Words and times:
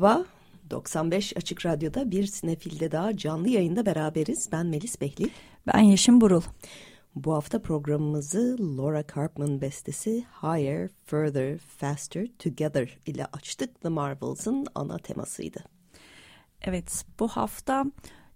Merhaba, 0.00 0.24
95 0.70 1.36
Açık 1.36 1.66
Radyo'da 1.66 2.10
bir 2.10 2.26
sinefilde 2.26 2.92
daha 2.92 3.16
canlı 3.16 3.48
yayında 3.48 3.86
beraberiz. 3.86 4.48
Ben 4.52 4.66
Melis 4.66 5.00
Behli. 5.00 5.30
Ben 5.66 5.78
Yeşim 5.78 6.20
Burul. 6.20 6.42
Bu 7.14 7.34
hafta 7.34 7.62
programımızı 7.62 8.56
Laura 8.60 9.04
Carpman 9.14 9.60
bestesi 9.60 10.24
Higher, 10.42 10.88
Further, 11.06 11.58
Faster, 11.58 12.26
Together 12.38 12.98
ile 13.06 13.26
açtık. 13.26 13.80
The 13.80 13.88
Marvels'ın 13.88 14.66
ana 14.74 14.98
temasıydı. 14.98 15.64
Evet, 16.60 17.04
bu 17.18 17.28
hafta 17.28 17.84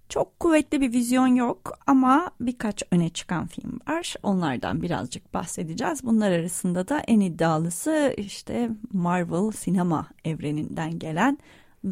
çok 0.09 0.41
kuvvetli 0.41 0.81
bir 0.81 0.93
vizyon 0.93 1.27
yok 1.27 1.79
ama 1.87 2.31
birkaç 2.41 2.83
öne 2.91 3.09
çıkan 3.09 3.47
film 3.47 3.81
var. 3.89 4.15
Onlardan 4.23 4.83
birazcık 4.83 5.35
bahsedeceğiz. 5.35 6.05
Bunlar 6.05 6.31
arasında 6.31 6.89
da 6.89 6.99
en 6.99 7.21
iddialısı 7.21 8.15
işte 8.17 8.71
Marvel 8.93 9.51
sinema 9.51 10.09
evreninden 10.25 10.99
gelen 10.99 11.39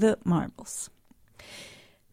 The 0.01 0.17
Marvels. 0.25 0.89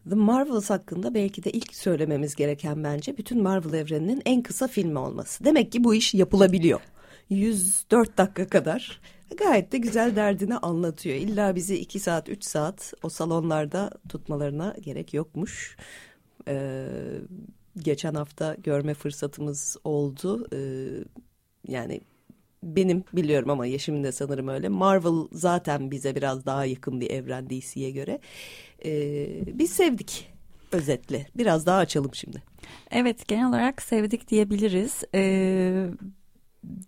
The 0.08 0.14
Marvels 0.14 0.70
hakkında 0.70 1.14
belki 1.14 1.44
de 1.44 1.50
ilk 1.50 1.76
söylememiz 1.76 2.34
gereken 2.34 2.84
bence 2.84 3.16
bütün 3.16 3.42
Marvel 3.42 3.72
evreninin 3.72 4.22
en 4.24 4.42
kısa 4.42 4.68
filmi 4.68 4.98
olması. 4.98 5.44
Demek 5.44 5.72
ki 5.72 5.84
bu 5.84 5.94
iş 5.94 6.14
yapılabiliyor. 6.14 6.80
104 7.30 8.18
dakika 8.18 8.46
kadar 8.46 9.00
gayet 9.36 9.72
de 9.72 9.78
güzel 9.78 10.16
derdini 10.16 10.56
anlatıyor. 10.56 11.16
İlla 11.16 11.54
bizi 11.54 11.78
iki 11.78 12.00
saat, 12.00 12.28
üç 12.28 12.44
saat 12.44 12.92
o 13.02 13.08
salonlarda 13.08 13.90
tutmalarına 14.08 14.76
gerek 14.80 15.14
yokmuş. 15.14 15.76
Ee, 16.48 16.86
geçen 17.76 18.14
hafta 18.14 18.54
görme 18.54 18.94
fırsatımız 18.94 19.76
oldu. 19.84 20.48
Ee, 20.52 20.88
yani 21.68 22.00
benim 22.62 23.04
biliyorum 23.12 23.50
ama 23.50 23.66
Yeşim'in 23.66 24.04
de 24.04 24.12
sanırım 24.12 24.48
öyle. 24.48 24.68
Marvel 24.68 25.28
zaten 25.32 25.90
bize 25.90 26.14
biraz 26.14 26.46
daha 26.46 26.64
yakın 26.64 27.00
bir 27.00 27.10
evren 27.10 27.50
DC'ye 27.50 27.90
göre. 27.90 28.18
Ee, 28.84 29.58
biz 29.58 29.70
sevdik 29.70 30.30
özetle. 30.72 31.26
Biraz 31.36 31.66
daha 31.66 31.78
açalım 31.78 32.14
şimdi. 32.14 32.42
Evet 32.90 33.28
genel 33.28 33.48
olarak 33.48 33.82
sevdik 33.82 34.28
diyebiliriz. 34.28 35.04
Ee, 35.14 35.86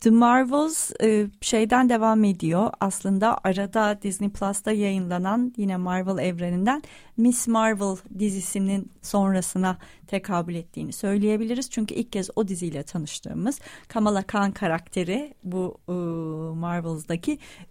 The 0.01 0.11
Marvels 0.11 0.91
e, 1.03 1.27
şeyden 1.41 1.89
devam 1.89 2.25
ediyor. 2.25 2.71
Aslında 2.81 3.39
arada 3.45 3.99
Disney 4.03 4.31
Plus'ta 4.31 4.73
yayınlanan 4.73 5.55
yine 5.57 5.77
Marvel 5.77 6.25
evreninden 6.25 6.83
Miss 7.17 7.49
Marvel 7.49 7.97
dizisinin 8.19 8.91
sonrasına 9.03 9.79
tekabül 10.07 10.55
ettiğini 10.55 10.93
söyleyebiliriz. 10.93 11.71
Çünkü 11.71 11.95
ilk 11.95 12.13
kez 12.13 12.31
o 12.37 12.49
diziyle 12.49 12.83
tanıştığımız 12.83 13.61
Kamala 13.89 14.23
Khan 14.23 14.53
karakteri 14.53 15.35
bu 15.45 15.79
e, 15.89 15.95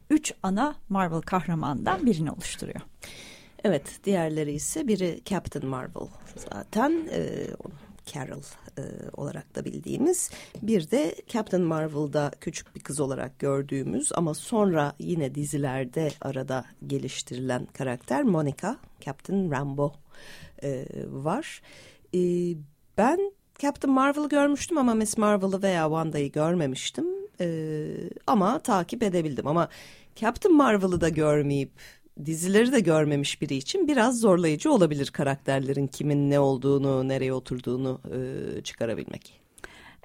üç 0.10 0.34
ana 0.44 0.76
Marvel 0.90 1.22
kahramandan 1.22 2.06
birini 2.06 2.32
oluşturuyor. 2.32 2.82
Evet, 3.64 4.00
diğerleri 4.04 4.52
ise 4.52 4.88
biri 4.88 5.20
Captain 5.26 5.68
Marvel 5.68 6.08
zaten. 6.36 7.08
E, 7.12 7.48
Carol 8.14 8.42
e, 8.78 8.82
olarak 9.14 9.56
da 9.56 9.66
bildiğimiz. 9.66 10.32
Bir 10.62 10.92
de 10.92 11.16
Captain 11.28 11.64
Marvel'da 11.64 12.32
küçük 12.42 12.76
bir 12.76 12.80
kız 12.80 13.00
olarak 13.00 13.40
gördüğümüz 13.40 14.12
ama 14.16 14.34
sonra 14.34 14.94
yine 15.00 15.36
dizilerde 15.36 16.10
arada 16.22 16.66
geliştirilen 16.88 17.66
karakter 17.66 18.24
Monica, 18.24 18.78
Captain 19.02 19.52
Rambo 19.52 19.94
e, 20.64 20.86
var. 21.08 21.62
E, 22.16 22.20
ben 22.98 23.32
Captain 23.60 23.94
Marvel'ı 23.94 24.30
görmüştüm 24.30 24.78
ama 24.78 24.94
Miss 24.94 25.18
Marvel'ı 25.18 25.62
veya 25.62 25.84
Wanda'yı 25.84 26.32
görmemiştim. 26.32 27.06
E, 27.42 27.88
ama 28.28 28.60
takip 28.60 29.04
edebildim 29.04 29.48
ama 29.48 29.70
Captain 30.16 30.56
Marvel'ı 30.56 31.02
da 31.02 31.10
görmeyip 31.10 31.72
dizileri 32.26 32.72
de 32.72 32.80
görmemiş 32.80 33.42
biri 33.42 33.56
için 33.56 33.88
biraz 33.88 34.20
zorlayıcı 34.20 34.72
olabilir 34.72 35.08
karakterlerin 35.08 35.88
kimin 35.88 36.30
ne 36.30 36.40
olduğunu, 36.40 37.08
nereye 37.08 37.34
oturduğunu 37.34 38.02
e, 38.14 38.62
çıkarabilmek. 38.62 39.40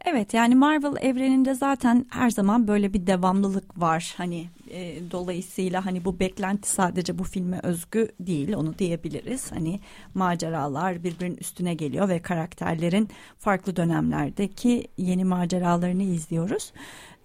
Evet 0.04 0.34
yani 0.34 0.54
Marvel 0.54 0.96
evreninde 1.00 1.54
zaten 1.54 2.06
her 2.10 2.30
zaman 2.30 2.68
böyle 2.68 2.92
bir 2.92 3.06
devamlılık 3.06 3.80
var. 3.80 4.14
Hani 4.16 4.46
e, 4.70 4.94
dolayısıyla 5.10 5.86
hani 5.86 6.04
bu 6.04 6.20
beklenti 6.20 6.68
sadece 6.68 7.18
bu 7.18 7.24
filme 7.24 7.60
özgü 7.62 8.08
değil 8.20 8.52
onu 8.52 8.78
diyebiliriz. 8.78 9.52
Hani 9.52 9.80
maceralar 10.14 11.04
birbirinin 11.04 11.36
üstüne 11.36 11.74
geliyor 11.74 12.08
ve 12.08 12.22
karakterlerin 12.22 13.08
farklı 13.38 13.76
dönemlerdeki 13.76 14.88
yeni 14.96 15.24
maceralarını 15.24 16.02
izliyoruz. 16.02 16.72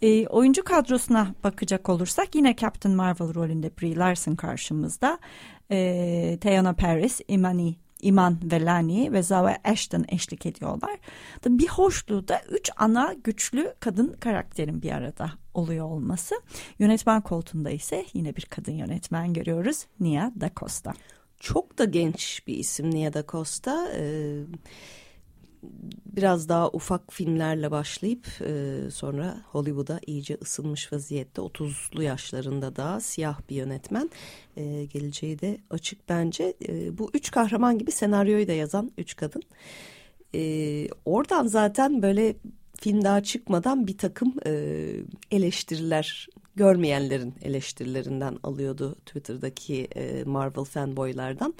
E, 0.01 0.27
oyuncu 0.27 0.63
kadrosuna 0.63 1.35
bakacak 1.43 1.89
olursak 1.89 2.35
yine 2.35 2.55
Captain 2.55 2.95
Marvel 2.95 3.33
rolünde 3.33 3.71
Brie 3.81 3.95
Larson 3.95 4.35
karşımızda. 4.35 5.19
E, 5.71 6.37
Teyana 6.41 6.73
Paris, 6.73 7.21
Imani 7.27 7.75
Iman 8.01 8.37
Velani 8.51 9.13
ve 9.13 9.23
Zawe 9.23 9.57
Ashton 9.63 10.05
eşlik 10.07 10.45
ediyorlar. 10.45 10.99
Bir 11.45 11.67
hoşluğu 11.67 12.27
da 12.27 12.41
üç 12.49 12.69
ana 12.77 13.15
güçlü 13.23 13.73
kadın 13.79 14.15
karakterin 14.19 14.81
bir 14.81 14.91
arada 14.91 15.31
oluyor 15.53 15.85
olması. 15.85 16.35
Yönetmen 16.79 17.21
koltuğunda 17.21 17.69
ise 17.69 18.05
yine 18.13 18.35
bir 18.35 18.45
kadın 18.45 18.71
yönetmen 18.71 19.33
görüyoruz. 19.33 19.85
Nia 19.99 20.31
Da 20.39 20.51
Costa. 20.55 20.93
Çok 21.39 21.77
da 21.77 21.85
genç 21.85 22.47
bir 22.47 22.57
isim 22.57 22.91
Nia 22.91 23.13
Da 23.13 23.23
Costa. 23.27 23.91
Ee, 23.95 24.43
biraz 26.05 26.49
daha 26.49 26.69
ufak 26.69 27.13
filmlerle 27.13 27.71
başlayıp 27.71 28.27
e, 28.41 28.81
sonra 28.91 29.41
Hollywood'a 29.51 29.99
iyice 30.07 30.37
ısınmış 30.41 30.93
vaziyette 30.93 31.41
30'lu 31.41 32.03
yaşlarında 32.03 32.75
da 32.75 32.99
siyah 32.99 33.39
bir 33.49 33.55
yönetmen 33.55 34.09
e, 34.57 34.85
geleceği 34.85 35.39
de 35.39 35.57
açık 35.69 36.09
bence. 36.09 36.53
E, 36.67 36.97
bu 36.97 37.11
üç 37.13 37.31
kahraman 37.31 37.77
gibi 37.77 37.91
senaryoyu 37.91 38.47
da 38.47 38.53
yazan 38.53 38.91
üç 38.97 39.15
kadın. 39.15 39.43
E, 40.35 40.41
oradan 41.05 41.47
zaten 41.47 42.01
böyle 42.01 42.35
film 42.79 43.03
daha 43.03 43.23
çıkmadan 43.23 43.87
bir 43.87 43.97
takım 43.97 44.33
e, 44.45 44.51
eleştiriler 45.31 46.27
görmeyenlerin 46.55 47.33
eleştirilerinden 47.41 48.37
alıyordu 48.43 48.95
Twitter'daki 49.05 49.87
e, 49.95 50.23
Marvel 50.23 50.63
fanboylardan. 50.63 51.53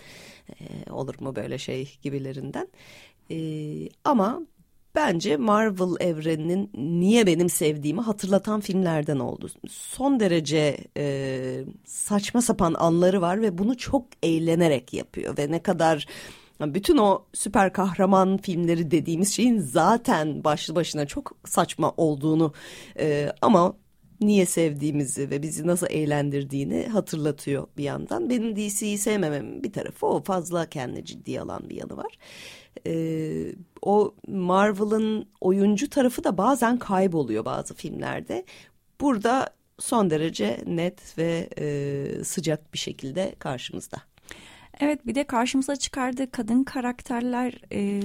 E, 0.49 0.91
olur 0.91 1.16
mu 1.19 1.35
böyle 1.35 1.57
şey 1.57 1.97
gibilerinden 2.01 2.67
ee, 3.31 3.90
ama 4.03 4.41
bence 4.95 5.38
Marvel 5.38 6.07
evreninin 6.07 6.72
niye 6.73 7.28
benim 7.28 7.50
sevdiğimi 7.50 8.01
hatırlatan 8.01 8.59
filmlerden 8.59 9.19
oldu. 9.19 9.50
Son 9.69 10.19
derece 10.19 10.78
e, 10.97 11.63
saçma 11.85 12.41
sapan 12.41 12.73
anları 12.73 13.22
var 13.22 13.41
ve 13.41 13.57
bunu 13.57 13.78
çok 13.78 14.06
eğlenerek 14.23 14.94
yapıyor 14.94 15.38
ve 15.38 15.51
ne 15.51 15.59
kadar 15.63 16.07
bütün 16.62 16.97
o 16.97 17.25
süper 17.34 17.73
kahraman 17.73 18.37
filmleri 18.37 18.91
dediğimiz 18.91 19.35
şeyin 19.35 19.59
zaten 19.59 20.43
başlı 20.43 20.76
başına 20.76 21.05
çok 21.05 21.31
saçma 21.46 21.93
olduğunu 21.97 22.53
e, 22.99 23.31
ama 23.41 23.73
niye 24.22 24.46
sevdiğimizi 24.46 25.29
ve 25.29 25.41
bizi 25.41 25.67
nasıl 25.67 25.87
eğlendirdiğini 25.90 26.87
hatırlatıyor 26.87 27.67
bir 27.78 27.84
yandan. 27.84 28.29
Benim 28.29 28.55
DC'yi 28.55 28.97
sevmememin 28.97 29.64
bir 29.64 29.73
tarafı 29.73 30.05
o 30.05 30.23
fazla 30.23 30.66
kendi 30.66 31.05
ciddiye 31.05 31.41
alan 31.41 31.70
bir 31.70 31.76
yanı 31.76 31.97
var 31.97 32.17
e, 32.87 33.53
o 33.81 34.14
Marvel'ın 34.28 35.26
oyuncu 35.41 35.90
tarafı 35.90 36.23
da 36.23 36.37
bazen 36.37 36.79
kayboluyor 36.79 37.46
bazı 37.46 37.73
filmlerde. 37.73 38.46
Burada 39.02 39.49
son 39.79 40.09
derece 40.09 40.64
net 40.66 41.17
ve 41.17 41.49
e, 41.58 42.23
sıcak 42.23 42.73
bir 42.73 42.79
şekilde 42.79 43.35
karşımızda. 43.40 43.97
Evet 44.79 45.08
bir 45.08 45.16
de 45.16 45.23
karşımıza 45.23 45.76
çıkardığı 45.76 46.31
kadın 46.31 46.64
karakterler 46.64 47.53
e, 47.72 48.02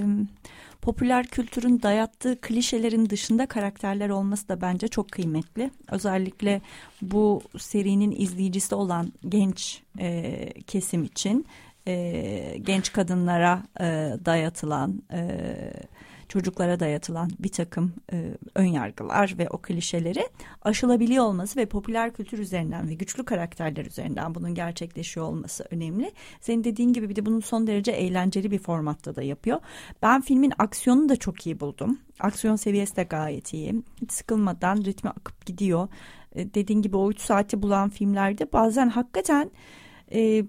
popüler 0.81 1.27
kültürün 1.27 1.81
dayattığı 1.81 2.41
klişelerin 2.41 3.09
dışında 3.09 3.45
karakterler 3.45 4.09
olması 4.09 4.49
da 4.49 4.61
bence 4.61 4.87
çok 4.87 5.11
kıymetli. 5.11 5.71
Özellikle 5.91 6.61
bu 7.01 7.41
serinin 7.57 8.15
izleyicisi 8.17 8.75
olan 8.75 9.13
genç 9.29 9.81
e, 9.99 10.49
kesim 10.67 11.03
için 11.03 11.45
e, 11.87 12.57
genç 12.61 12.93
kadınlara 12.93 13.63
e, 13.79 13.85
dayatılan 14.25 15.03
e, 15.13 15.47
çocuklara 16.29 16.79
dayatılan 16.79 17.29
bir 17.39 17.49
takım 17.49 17.93
e, 18.13 18.37
ön 18.55 18.65
yargılar 18.65 19.35
ve 19.37 19.49
o 19.49 19.57
klişeleri 19.57 20.29
aşılabiliyor 20.61 21.25
olması 21.25 21.59
ve 21.59 21.65
popüler 21.65 22.13
kültür 22.13 22.39
üzerinden 22.39 22.89
ve 22.89 22.93
güçlü 22.93 23.25
karakterler 23.25 23.85
üzerinden 23.85 24.35
bunun 24.35 24.55
gerçekleşiyor 24.55 25.25
olması 25.25 25.67
önemli. 25.71 26.11
Senin 26.41 26.63
dediğin 26.63 26.93
gibi 26.93 27.09
bir 27.09 27.15
de 27.15 27.25
bunun 27.25 27.39
son 27.39 27.67
derece 27.67 27.91
eğlenceli 27.91 28.51
bir 28.51 28.59
formatta 28.59 29.15
da 29.15 29.23
yapıyor. 29.23 29.59
Ben 30.01 30.21
filmin 30.21 30.53
aksiyonunu 30.57 31.09
da 31.09 31.15
çok 31.15 31.45
iyi 31.45 31.59
buldum. 31.59 31.99
Aksiyon 32.19 32.55
seviyesi 32.55 32.95
de 32.95 33.03
gayet 33.03 33.53
iyi. 33.53 33.83
Hiç 34.01 34.11
sıkılmadan 34.11 34.77
ritmi 34.77 35.09
akıp 35.09 35.45
gidiyor. 35.45 35.87
E, 36.35 36.53
dediğin 36.53 36.81
gibi 36.81 36.97
o 36.97 37.11
3 37.11 37.19
saati 37.19 37.61
bulan 37.61 37.89
filmlerde 37.89 38.51
bazen 38.53 38.89
hakikaten 38.89 39.51
e, 40.13 40.45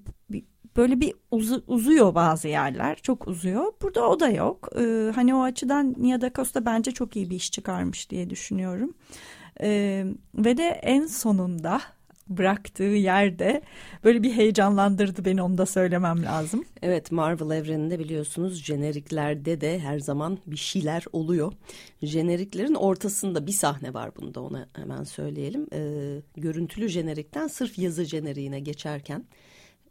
böyle 0.76 1.00
bir 1.00 1.14
uzu, 1.30 1.64
uzuyor 1.66 2.14
bazı 2.14 2.48
yerler. 2.48 2.96
Çok 2.96 3.28
uzuyor. 3.28 3.72
Burada 3.82 4.08
o 4.08 4.20
da 4.20 4.28
yok. 4.28 4.68
E, 4.78 5.12
hani 5.14 5.34
o 5.34 5.42
açıdan 5.42 5.94
Nia 5.98 6.20
Da 6.20 6.32
Costa 6.32 6.64
bence 6.64 6.90
çok 6.90 7.16
iyi 7.16 7.30
bir 7.30 7.36
iş 7.36 7.52
çıkarmış 7.52 8.10
diye 8.10 8.30
düşünüyorum. 8.30 8.94
E, 9.60 10.04
ve 10.34 10.56
de 10.56 10.68
en 10.68 11.06
sonunda 11.06 11.80
bıraktığı 12.28 12.82
yerde 12.82 13.62
böyle 14.04 14.22
bir 14.22 14.32
heyecanlandırdı 14.32 15.24
beni 15.24 15.42
onu 15.42 15.58
da 15.58 15.66
söylemem 15.66 16.24
lazım. 16.24 16.64
Evet 16.82 17.12
Marvel 17.12 17.56
evreninde 17.56 17.98
biliyorsunuz 17.98 18.64
jeneriklerde 18.64 19.60
de 19.60 19.78
her 19.78 19.98
zaman 19.98 20.38
bir 20.46 20.56
şeyler 20.56 21.04
oluyor. 21.12 21.52
Jeneriklerin 22.02 22.74
ortasında 22.74 23.46
bir 23.46 23.52
sahne 23.52 23.94
var 23.94 24.10
bunda 24.16 24.40
ona 24.40 24.68
hemen 24.76 25.04
söyleyelim. 25.04 25.66
Ee, 25.72 26.20
görüntülü 26.36 26.88
jenerikten 26.88 27.46
sırf 27.46 27.78
yazı 27.78 28.04
jeneriğine 28.04 28.60
geçerken 28.60 29.24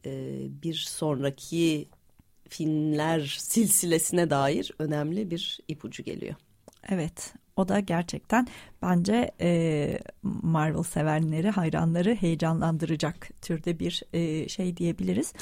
e, 0.06 0.12
bir 0.64 0.74
sonraki 0.74 1.88
filmler 2.50 3.38
silsilesine 3.40 4.30
dair 4.30 4.72
önemli 4.80 5.32
bir 5.32 5.60
ipucu 5.68 6.04
geliyor. 6.04 6.36
Evet 6.90 7.34
o 7.56 7.68
da 7.68 7.80
gerçekten 7.80 8.48
bence 8.82 9.32
e, 9.42 10.00
Marvel 10.24 10.84
sevenleri, 10.84 11.50
hayranları 11.50 12.16
heyecanlandıracak 12.16 13.30
türde 13.42 13.80
bir 13.80 14.04
e, 14.14 14.50
şey 14.50 14.78
diyebiliriz. 14.78 15.34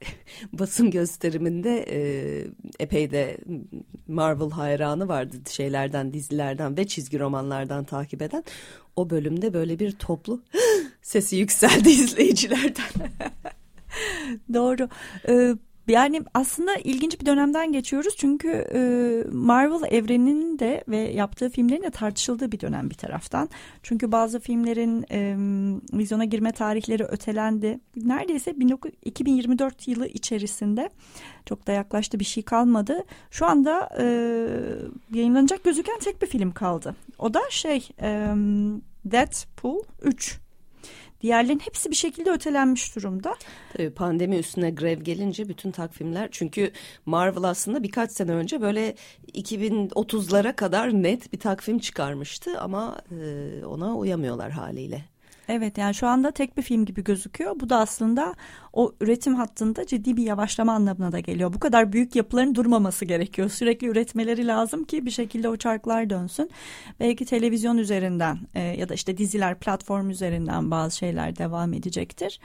Basın 0.52 0.90
gösteriminde 0.90 1.86
e, 1.90 1.98
epey 2.80 3.10
de 3.10 3.38
Marvel 4.08 4.50
hayranı 4.50 5.08
vardı 5.08 5.36
şeylerden, 5.50 6.12
dizilerden 6.12 6.76
ve 6.76 6.86
çizgi 6.86 7.18
romanlardan 7.18 7.84
takip 7.84 8.22
eden. 8.22 8.44
O 8.96 9.10
bölümde 9.10 9.54
böyle 9.54 9.78
bir 9.78 9.92
toplu 9.92 10.42
sesi 11.02 11.36
yükseldi 11.36 11.88
izleyicilerden. 11.90 12.84
Doğru. 14.54 14.88
Ee, 15.28 15.54
yani 15.88 16.22
aslında 16.34 16.74
ilginç 16.76 17.20
bir 17.20 17.26
dönemden 17.26 17.72
geçiyoruz 17.72 18.16
çünkü 18.16 18.48
e, 18.48 18.80
Marvel 19.32 19.92
evreninin 19.92 20.58
de 20.58 20.84
ve 20.88 20.96
yaptığı 20.96 21.50
filmlerin 21.50 21.82
de 21.82 21.90
tartışıldığı 21.90 22.52
bir 22.52 22.60
dönem 22.60 22.90
bir 22.90 22.94
taraftan. 22.94 23.48
Çünkü 23.82 24.12
bazı 24.12 24.40
filmlerin 24.40 25.04
e, 25.10 25.36
vizyona 25.98 26.24
girme 26.24 26.52
tarihleri 26.52 27.04
ötelendi. 27.04 27.80
Neredeyse 27.96 28.54
2024 29.04 29.88
yılı 29.88 30.06
içerisinde 30.06 30.90
çok 31.46 31.66
da 31.66 31.72
yaklaştı 31.72 32.20
bir 32.20 32.24
şey 32.24 32.42
kalmadı. 32.42 33.04
Şu 33.30 33.46
anda 33.46 33.88
e, 33.98 34.04
yayınlanacak 35.14 35.64
gözüken 35.64 35.98
tek 35.98 36.22
bir 36.22 36.26
film 36.26 36.52
kaldı. 36.52 36.96
O 37.18 37.34
da 37.34 37.40
şey 37.50 37.88
e, 38.00 38.34
Deadpool 39.04 39.82
3. 40.02 40.45
Diğerlerin 41.20 41.58
hepsi 41.58 41.90
bir 41.90 41.96
şekilde 41.96 42.30
ötelenmiş 42.30 42.96
durumda. 42.96 43.34
Tabii 43.72 43.90
pandemi 43.90 44.36
üstüne 44.36 44.70
grev 44.70 45.00
gelince 45.00 45.48
bütün 45.48 45.70
takvimler 45.70 46.28
çünkü 46.30 46.70
Marvel 47.06 47.44
aslında 47.44 47.82
birkaç 47.82 48.12
sene 48.12 48.32
önce 48.32 48.60
böyle 48.60 48.94
2030'lara 49.32 50.56
kadar 50.56 50.92
net 50.92 51.32
bir 51.32 51.38
takvim 51.38 51.78
çıkarmıştı 51.78 52.60
ama 52.60 52.98
e, 53.10 53.64
ona 53.64 53.96
uyamıyorlar 53.96 54.50
haliyle. 54.50 55.15
Evet 55.48 55.78
yani 55.78 55.94
şu 55.94 56.06
anda 56.06 56.30
tek 56.30 56.56
bir 56.56 56.62
film 56.62 56.84
gibi 56.84 57.04
gözüküyor. 57.04 57.60
Bu 57.60 57.68
da 57.68 57.78
aslında 57.78 58.34
o 58.72 58.92
üretim 59.00 59.34
hattında 59.34 59.86
ciddi 59.86 60.16
bir 60.16 60.22
yavaşlama 60.22 60.72
anlamına 60.72 61.12
da 61.12 61.20
geliyor. 61.20 61.52
Bu 61.52 61.58
kadar 61.58 61.92
büyük 61.92 62.16
yapıların 62.16 62.54
durmaması 62.54 63.04
gerekiyor. 63.04 63.48
Sürekli 63.48 63.86
üretmeleri 63.86 64.46
lazım 64.46 64.84
ki 64.84 65.06
bir 65.06 65.10
şekilde 65.10 65.48
o 65.48 65.56
çarklar 65.56 66.10
dönsün. 66.10 66.50
Belki 67.00 67.24
televizyon 67.24 67.78
üzerinden 67.78 68.38
e, 68.54 68.60
ya 68.60 68.88
da 68.88 68.94
işte 68.94 69.18
diziler 69.18 69.58
platform 69.58 70.10
üzerinden 70.10 70.70
bazı 70.70 70.96
şeyler 70.96 71.36
devam 71.36 71.72
edecektir. 71.72 72.40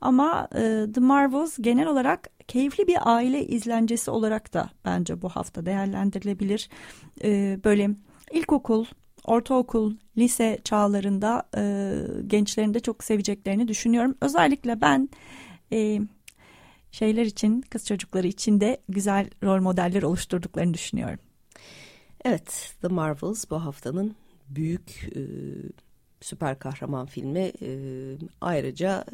Ama 0.00 0.48
e, 0.54 0.86
The 0.94 1.00
Marvels 1.00 1.58
genel 1.60 1.86
olarak 1.86 2.30
keyifli 2.48 2.86
bir 2.86 2.96
aile 3.02 3.46
izlencesi 3.46 4.10
olarak 4.10 4.54
da 4.54 4.70
bence 4.84 5.22
bu 5.22 5.28
hafta 5.28 5.66
değerlendirilebilir. 5.66 6.68
E, 7.24 7.58
böyle 7.64 7.90
ilkokul, 8.32 8.84
ortaokul, 9.24 9.94
lise 10.18 10.58
çağlarında 10.64 11.48
e, 11.56 11.92
gençlerin 12.26 12.74
de 12.74 12.80
çok 12.80 13.04
seveceklerini 13.04 13.68
düşünüyorum. 13.68 14.14
Özellikle 14.20 14.80
ben 14.80 15.08
e, 15.72 16.00
şeyler 16.92 17.26
için, 17.26 17.60
kız 17.60 17.86
çocukları 17.86 18.26
için 18.26 18.60
de 18.60 18.80
güzel 18.88 19.30
rol 19.42 19.60
modeller 19.60 20.02
oluşturduklarını 20.02 20.74
düşünüyorum. 20.74 21.18
Evet, 22.24 22.74
The 22.82 22.88
Marvels 22.88 23.50
bu 23.50 23.64
haftanın 23.64 24.16
büyük 24.48 25.10
e, 25.16 25.20
süper 26.20 26.58
kahraman 26.58 27.06
filmi. 27.06 27.52
E, 27.62 27.70
ayrıca 28.40 29.04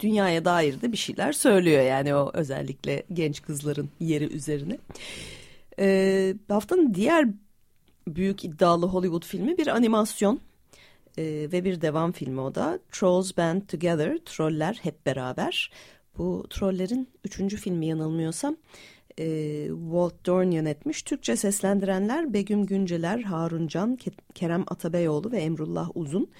dünyaya 0.00 0.44
dair 0.44 0.80
de 0.80 0.92
bir 0.92 0.96
şeyler 0.96 1.32
söylüyor 1.32 1.82
yani 1.82 2.14
o 2.14 2.30
özellikle 2.34 3.02
genç 3.12 3.42
kızların 3.42 3.90
yeri 4.00 4.24
üzerine. 4.24 4.78
E, 5.78 6.34
haftanın 6.48 6.94
diğer 6.94 7.28
büyük 8.08 8.44
iddialı 8.44 8.86
Hollywood 8.86 9.24
filmi 9.24 9.58
bir 9.58 9.66
animasyon 9.66 10.40
e, 11.18 11.22
ve 11.52 11.64
bir 11.64 11.80
devam 11.80 12.12
filmi 12.12 12.40
o 12.40 12.54
da. 12.54 12.78
Trolls 12.92 13.36
Band 13.36 13.62
Together, 13.62 14.18
Troller 14.24 14.78
Hep 14.82 15.06
Beraber. 15.06 15.70
Bu 16.18 16.46
Troller'in 16.50 17.08
üçüncü 17.24 17.56
filmi 17.56 17.86
yanılmıyorsam 17.86 18.56
e, 19.18 19.66
Walt 19.68 20.26
Dorn 20.26 20.50
yönetmiş. 20.50 21.02
Türkçe 21.02 21.36
seslendirenler 21.36 22.32
Begüm 22.32 22.66
Günceler, 22.66 23.22
Harun 23.22 23.66
Can, 23.66 23.98
Kerem 24.34 24.64
Atabeyoğlu 24.66 25.32
ve 25.32 25.38
Emrullah 25.38 25.90
Uzun 25.94 26.30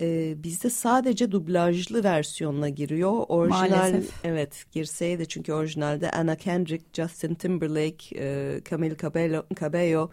e, 0.00 0.34
bizde 0.42 0.70
sadece 0.70 1.32
dublajlı 1.32 2.04
versiyonla 2.04 2.68
giriyor. 2.68 3.24
Orijinal 3.28 3.70
Maalesef. 3.70 4.24
evet 4.24 4.64
girseydi 4.72 5.28
çünkü 5.28 5.52
orijinalde 5.52 6.10
Anna 6.10 6.36
Kendrick, 6.36 6.84
Justin 6.92 7.34
Timberlake, 7.34 8.18
e, 8.18 8.60
Camille 8.70 8.96
Cabello, 8.96 9.44
Cabello, 9.60 10.10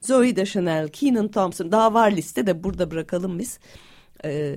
Zoe 0.00 0.36
Deschanel, 0.36 0.88
Keenan 0.88 1.28
Thompson 1.28 1.72
daha 1.72 1.94
var 1.94 2.12
liste 2.12 2.46
de 2.46 2.64
burada 2.64 2.90
bırakalım 2.90 3.38
biz. 3.38 3.58
E, 4.24 4.56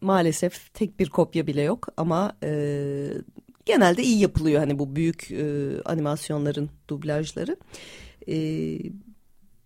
maalesef 0.00 0.74
tek 0.74 0.98
bir 0.98 1.08
kopya 1.08 1.46
bile 1.46 1.62
yok 1.62 1.88
ama 1.96 2.32
e, 2.44 2.50
genelde 3.66 4.02
iyi 4.02 4.20
yapılıyor 4.20 4.60
hani 4.60 4.78
bu 4.78 4.96
büyük 4.96 5.30
e, 5.30 5.72
animasyonların 5.84 6.70
dublajları. 6.88 7.56
E, 8.28 8.36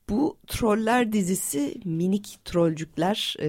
bu 0.08 0.36
Troller 0.46 1.12
dizisi 1.12 1.80
minik 1.84 2.38
trollcükler 2.44 3.36
e, 3.40 3.48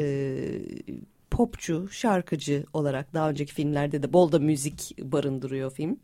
popçu, 1.31 1.87
şarkıcı 1.91 2.65
olarak 2.73 3.13
daha 3.13 3.29
önceki 3.29 3.53
filmlerde 3.53 4.03
de 4.03 4.13
bol 4.13 4.31
da 4.31 4.39
müzik 4.39 4.97
barındırıyor 5.01 5.71
film. 5.71 5.99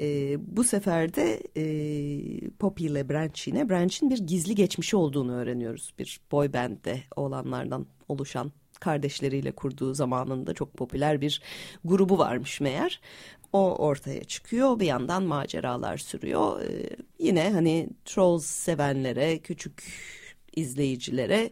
E, 0.00 0.36
bu 0.56 0.64
sefer 0.64 1.14
de 1.14 1.42
e, 1.56 2.50
Poppy 2.50 2.86
ile 2.86 3.08
Branch 3.08 3.48
yine 3.48 3.68
Branch'in 3.68 4.10
bir 4.10 4.18
gizli 4.18 4.54
geçmişi 4.54 4.96
olduğunu 4.96 5.32
öğreniyoruz. 5.32 5.94
Bir 5.98 6.20
boy 6.32 6.52
band'de 6.52 7.02
olanlardan 7.16 7.86
oluşan 8.08 8.52
kardeşleriyle 8.80 9.52
kurduğu 9.52 9.94
zamanında 9.94 10.54
çok 10.54 10.74
popüler 10.74 11.20
bir 11.20 11.42
grubu 11.84 12.18
varmış 12.18 12.60
meğer. 12.60 13.00
O 13.52 13.74
ortaya 13.76 14.24
çıkıyor 14.24 14.80
bir 14.80 14.86
yandan 14.86 15.22
maceralar 15.22 15.96
sürüyor. 15.96 16.60
Ee, 16.60 16.96
yine 17.18 17.52
hani 17.52 17.88
Trolls 18.04 18.46
sevenlere, 18.46 19.38
küçük 19.38 19.84
izleyicilere 20.56 21.50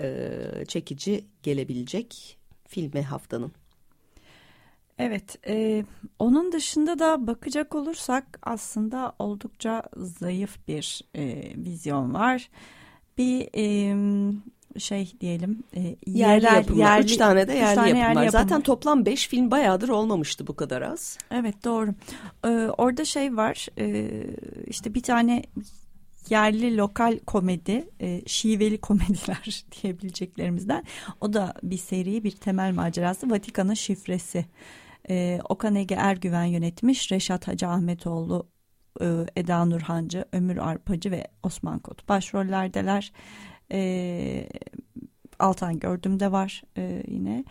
e, 0.00 0.30
çekici 0.68 1.24
gelebilecek 1.42 2.38
filmi 2.68 3.02
haftanın. 3.02 3.52
Evet, 4.98 5.38
e, 5.46 5.84
onun 6.18 6.52
dışında 6.52 6.98
da 6.98 7.26
bakacak 7.26 7.74
olursak 7.74 8.38
aslında 8.42 9.16
oldukça 9.18 9.82
zayıf 9.96 10.68
bir 10.68 11.02
e, 11.16 11.52
vizyon 11.56 12.14
var. 12.14 12.50
Bir 13.18 13.48
e, 13.54 13.94
şey 14.78 15.12
diyelim 15.20 15.62
e, 15.76 15.80
yerel, 15.80 15.96
yerel 16.06 16.54
yapımlar. 16.54 16.96
Yerli, 16.96 17.04
üç 17.04 17.16
tane 17.16 17.48
de 17.48 17.52
yerli 17.52 17.74
tane 17.74 17.88
yapım 17.88 18.16
var. 18.16 18.22
Yerli 18.22 18.30
Zaten 18.30 18.48
yapım. 18.48 18.62
toplam 18.62 19.06
beş 19.06 19.28
film 19.28 19.50
bayağıdır 19.50 19.88
olmamıştı 19.88 20.46
bu 20.46 20.56
kadar 20.56 20.82
az. 20.82 21.18
Evet 21.30 21.64
doğru. 21.64 21.94
Ee, 22.44 22.48
orada 22.78 23.04
şey 23.04 23.36
var 23.36 23.66
e, 23.78 24.10
işte 24.66 24.94
bir 24.94 25.02
tane 25.02 25.42
yerli 26.30 26.76
lokal 26.76 27.18
komedi, 27.26 27.88
e, 28.00 28.22
şiveli 28.26 28.78
komediler 28.80 29.64
diyebileceklerimizden. 29.82 30.84
O 31.20 31.32
da 31.32 31.54
bir 31.62 31.78
seri, 31.78 32.24
bir 32.24 32.30
temel 32.30 32.74
macerası. 32.74 33.30
Vatikan'ın 33.30 33.74
şifresi. 33.74 34.46
E, 35.10 35.40
Okan 35.48 35.74
Ege 35.74 35.94
Ergüven 35.94 36.44
yönetmiş. 36.44 37.12
Reşat 37.12 37.48
Hacı 37.48 37.68
Ahmetoğlu 37.68 38.46
e, 39.00 39.06
Eda 39.36 39.64
Nurhancı, 39.64 40.24
Ömür 40.32 40.56
Arpacı 40.56 41.10
ve 41.10 41.26
Osman 41.42 41.78
Kot 41.78 42.08
başrollerdeler. 42.08 43.12
E, 43.72 44.48
Altan 45.38 45.78
Gördüm 45.78 46.20
de 46.20 46.32
var 46.32 46.62
e, 46.76 47.02
yine. 47.08 47.44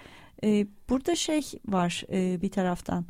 E, 0.43 0.67
burada 0.89 1.15
şey 1.15 1.43
var 1.67 2.03
e, 2.11 2.41
bir 2.41 2.49
taraftan 2.49 3.05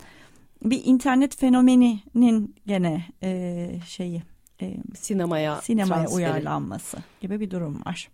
bir 0.63 0.81
internet 0.85 1.35
fenomeninin 1.35 2.55
gene 2.65 3.05
e, 3.23 3.69
şeyi 3.85 4.23
e, 4.61 4.77
sinemaya 4.95 5.61
sinemaya 5.61 6.05
transferi. 6.05 6.15
uyarlanması 6.15 6.97
gibi 7.21 7.39
bir 7.39 7.51
durum 7.51 7.85
var. 7.85 8.09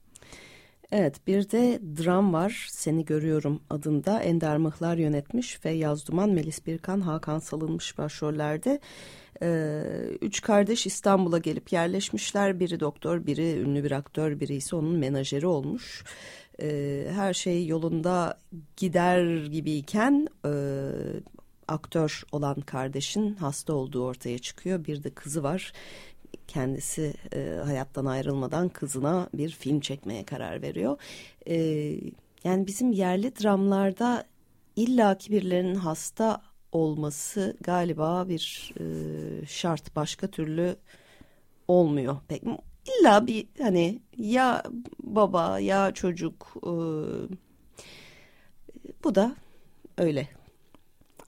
Evet 0.91 1.27
bir 1.27 1.51
de 1.51 1.79
dram 2.03 2.33
var 2.33 2.67
Seni 2.69 3.05
Görüyorum 3.05 3.61
adında 3.69 4.19
Ender 4.19 4.57
Mıhlar 4.57 4.97
yönetmiş 4.97 5.55
Feyyaz 5.55 6.07
Duman, 6.07 6.29
Melis 6.29 6.65
Birkan, 6.67 7.01
Hakan 7.01 7.39
Salınmış 7.39 7.97
başrollerde. 7.97 8.79
Ee, 9.43 9.83
üç 10.21 10.41
kardeş 10.41 10.87
İstanbul'a 10.87 11.37
gelip 11.37 11.71
yerleşmişler. 11.71 12.59
Biri 12.59 12.79
doktor, 12.79 13.25
biri 13.25 13.59
ünlü 13.59 13.83
bir 13.83 13.91
aktör, 13.91 14.39
biri 14.39 14.55
ise 14.55 14.75
onun 14.75 14.97
menajeri 14.97 15.47
olmuş. 15.47 16.03
Ee, 16.61 17.07
her 17.11 17.33
şey 17.33 17.67
yolunda 17.67 18.39
gider 18.77 19.45
gibiyken 19.45 20.27
e, 20.45 20.51
aktör 21.67 22.23
olan 22.31 22.61
kardeşin 22.61 23.35
hasta 23.35 23.73
olduğu 23.73 24.03
ortaya 24.03 24.39
çıkıyor. 24.39 24.85
Bir 24.85 25.03
de 25.03 25.09
kızı 25.09 25.43
var 25.43 25.73
kendisi 26.47 27.13
e, 27.33 27.59
hayattan 27.65 28.05
ayrılmadan 28.05 28.69
kızına 28.69 29.29
bir 29.33 29.49
film 29.49 29.79
çekmeye 29.79 30.23
karar 30.23 30.61
veriyor. 30.61 30.97
E, 31.47 31.55
yani 32.43 32.67
bizim 32.67 32.91
yerli 32.91 33.35
dramlarda 33.35 34.25
illaki 34.75 35.31
birilerinin 35.31 35.75
hasta 35.75 36.41
olması 36.71 37.57
galiba 37.61 38.29
bir 38.29 38.73
e, 38.79 38.85
şart. 39.45 39.95
Başka 39.95 40.27
türlü 40.27 40.75
olmuyor. 41.67 42.17
Pek 42.27 42.43
illa 42.85 43.27
bir 43.27 43.47
hani 43.61 44.01
ya 44.17 44.63
baba 45.03 45.59
ya 45.59 45.93
çocuk 45.93 46.53
e, 46.63 46.73
bu 49.03 49.15
da 49.15 49.35
öyle. 49.97 50.27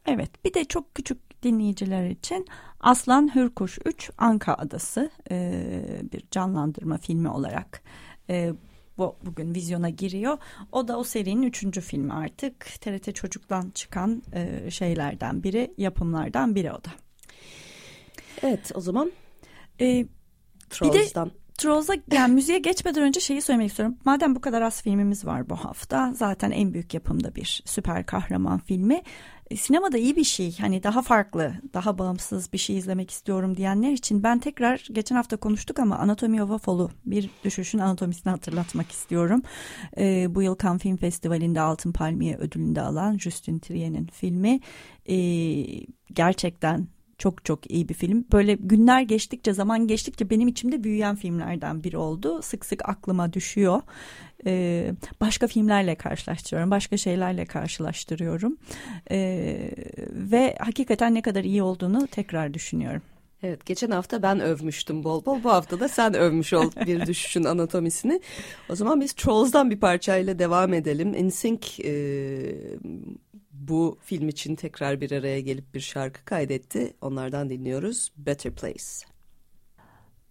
Evet 0.05 0.45
bir 0.45 0.53
de 0.53 0.65
çok 0.65 0.95
küçük 0.95 1.43
dinleyiciler 1.43 2.09
için 2.09 2.45
Aslan 2.79 3.35
Hürkuş 3.35 3.79
3 3.85 4.11
Anka 4.17 4.53
Adası 4.53 5.11
e, 5.31 6.01
bir 6.11 6.23
canlandırma 6.31 6.97
filmi 6.97 7.29
olarak 7.29 7.81
e, 8.29 8.53
bu, 8.97 9.15
bugün 9.25 9.55
vizyona 9.55 9.89
giriyor. 9.89 10.37
O 10.71 10.87
da 10.87 10.99
o 10.99 11.03
serinin 11.03 11.43
üçüncü 11.43 11.81
filmi 11.81 12.13
artık. 12.13 12.65
TRT 12.81 13.15
Çocuk'tan 13.15 13.69
çıkan 13.69 14.23
e, 14.33 14.71
şeylerden 14.71 15.43
biri, 15.43 15.73
yapımlardan 15.77 16.55
biri 16.55 16.71
o 16.71 16.83
da. 16.83 16.89
Evet 18.41 18.71
o 18.75 18.81
zaman 18.81 19.11
e, 19.81 20.05
Trolls'dan. 20.69 21.27
Bir 21.27 21.33
de 21.33 21.42
Trolls'a 21.57 21.93
yani 22.11 22.33
müziğe 22.33 22.59
geçmeden 22.59 23.03
önce 23.03 23.19
şeyi 23.19 23.41
söylemek 23.41 23.69
istiyorum. 23.69 23.97
Madem 24.05 24.35
bu 24.35 24.41
kadar 24.41 24.61
az 24.61 24.81
filmimiz 24.81 25.25
var 25.25 25.49
bu 25.49 25.55
hafta 25.55 26.13
zaten 26.13 26.51
en 26.51 26.73
büyük 26.73 26.93
yapımda 26.93 27.35
bir 27.35 27.63
süper 27.65 28.05
kahraman 28.05 28.59
filmi. 28.59 29.01
E, 29.51 29.55
sinemada 29.57 29.97
iyi 29.97 30.15
bir 30.15 30.23
şey 30.23 30.57
hani 30.57 30.83
daha 30.83 31.01
farklı 31.01 31.53
daha 31.73 31.97
bağımsız 31.97 32.53
bir 32.53 32.57
şey 32.57 32.77
izlemek 32.77 33.11
istiyorum 33.11 33.57
diyenler 33.57 33.91
için 33.91 34.23
ben 34.23 34.39
tekrar 34.39 34.87
geçen 34.91 35.15
hafta 35.15 35.37
konuştuk 35.37 35.79
ama 35.79 35.97
Anatomy 35.97 36.41
of 36.41 36.51
a 36.51 36.57
Fall'u 36.57 36.91
bir 37.05 37.29
düşüşün 37.43 37.79
anatomisini 37.79 38.31
hatırlatmak 38.31 38.91
istiyorum. 38.91 39.41
E, 39.97 40.35
bu 40.35 40.41
yıl 40.41 40.57
Cannes 40.63 40.81
Film 40.81 40.97
Festivali'nde 40.97 41.61
Altın 41.61 41.91
Palmiye 41.91 42.37
ödülünde 42.37 42.81
alan 42.81 43.17
Justin 43.17 43.59
Trier'in 43.59 44.05
filmi 44.05 44.59
e, 45.05 45.15
gerçekten 46.13 46.87
çok 47.23 47.45
çok 47.45 47.71
iyi 47.71 47.89
bir 47.89 47.93
film. 47.93 48.25
Böyle 48.31 48.53
günler 48.53 49.01
geçtikçe, 49.01 49.53
zaman 49.53 49.87
geçtikçe 49.87 50.29
benim 50.29 50.47
içimde 50.47 50.83
büyüyen 50.83 51.15
filmlerden 51.15 51.83
biri 51.83 51.97
oldu. 51.97 52.41
Sık 52.41 52.65
sık 52.65 52.89
aklıma 52.89 53.33
düşüyor. 53.33 53.81
Ee, 54.45 54.91
başka 55.21 55.47
filmlerle 55.47 55.95
karşılaştırıyorum, 55.95 56.71
başka 56.71 56.97
şeylerle 56.97 57.45
karşılaştırıyorum. 57.45 58.57
Ee, 59.11 59.71
ve 60.11 60.55
hakikaten 60.59 61.13
ne 61.13 61.21
kadar 61.21 61.43
iyi 61.43 61.63
olduğunu 61.63 62.07
tekrar 62.07 62.53
düşünüyorum. 62.53 63.01
Evet 63.43 63.65
geçen 63.65 63.91
hafta 63.91 64.21
ben 64.21 64.39
övmüştüm 64.39 65.03
bol 65.03 65.25
bol 65.25 65.43
bu 65.43 65.49
hafta 65.49 65.79
da 65.79 65.87
sen 65.87 66.13
övmüş 66.13 66.53
ol 66.53 66.71
bir 66.85 67.05
düşüşün 67.05 67.43
anatomisini. 67.43 68.21
O 68.69 68.75
zaman 68.75 69.01
biz 69.01 69.13
Trolls'dan 69.13 69.71
bir 69.71 69.79
parçayla 69.79 70.39
devam 70.39 70.73
edelim. 70.73 71.27
NSYNC 71.27 71.79
e, 71.83 71.93
bu 73.67 73.97
film 74.01 74.29
için 74.29 74.55
tekrar 74.55 75.01
bir 75.01 75.11
araya 75.11 75.39
gelip 75.39 75.73
bir 75.73 75.79
şarkı 75.79 76.25
kaydetti. 76.25 76.93
Onlardan 77.01 77.49
dinliyoruz 77.49 78.11
Better 78.17 78.51
Place. 78.51 78.83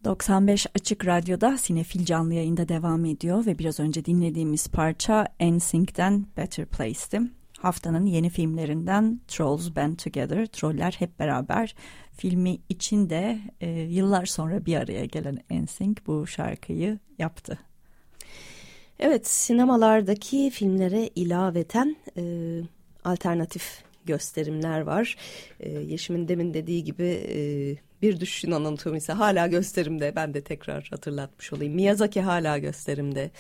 95 0.05 0.67
Açık 0.75 1.07
Radyo'da 1.07 1.59
Sinefil 1.59 2.05
canlı 2.05 2.35
yayında 2.35 2.69
devam 2.69 3.05
ediyor 3.05 3.47
ve 3.47 3.59
biraz 3.59 3.81
önce 3.81 4.05
dinlediğimiz 4.05 4.69
parça 4.69 5.29
NSYNC'den 5.41 6.27
Better 6.37 6.67
Place'ti. 6.67 7.21
Haftanın 7.59 8.07
yeni 8.07 8.31
filmlerinden 8.31 9.21
Trolls 9.29 9.77
Band 9.77 9.97
Together, 9.97 10.47
Troller 10.47 10.97
Hep 10.99 11.19
Beraber 11.19 11.75
filmi 12.12 12.59
için 12.69 13.11
de 13.11 13.39
e, 13.61 13.71
yıllar 13.71 14.27
sonra 14.27 14.67
bir 14.67 14.77
araya 14.77 15.05
gelen 15.05 15.39
NSYNC 15.51 16.07
bu 16.07 16.27
şarkıyı 16.27 16.99
yaptı. 17.19 17.59
Evet 18.99 19.27
sinemalardaki 19.27 20.51
filmlere 20.51 21.11
ilaveten 21.15 21.97
e, 22.17 22.23
alternatif 23.05 23.83
gösterimler 24.07 24.81
var. 24.81 25.17
E, 25.61 25.71
Yeşim'in 25.71 26.29
demin 26.29 26.55
dediği 26.55 26.85
gibi 26.85 27.25
e, 27.29 27.39
bir 28.03 28.21
düşüşün 28.21 28.51
anatomisi 28.51 29.13
hala 29.13 29.47
gösterimde. 29.47 30.13
Ben 30.17 30.35
de 30.35 30.41
tekrar 30.41 30.89
hatırlatmış 30.91 31.53
olayım. 31.53 31.75
Miyazaki 31.75 32.21
hala 32.21 32.59
gösterimde. 32.59 33.31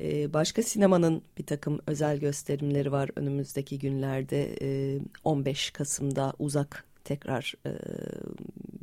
E, 0.00 0.32
başka 0.32 0.62
sinemanın 0.62 1.22
bir 1.38 1.46
takım 1.46 1.80
özel 1.86 2.18
gösterimleri 2.18 2.92
var 2.92 3.10
önümüzdeki 3.16 3.78
günlerde. 3.78 4.56
E, 4.62 4.98
15 5.24 5.70
Kasım'da 5.70 6.32
Uzak 6.38 6.89
tekrar 7.04 7.54
e, 7.66 7.70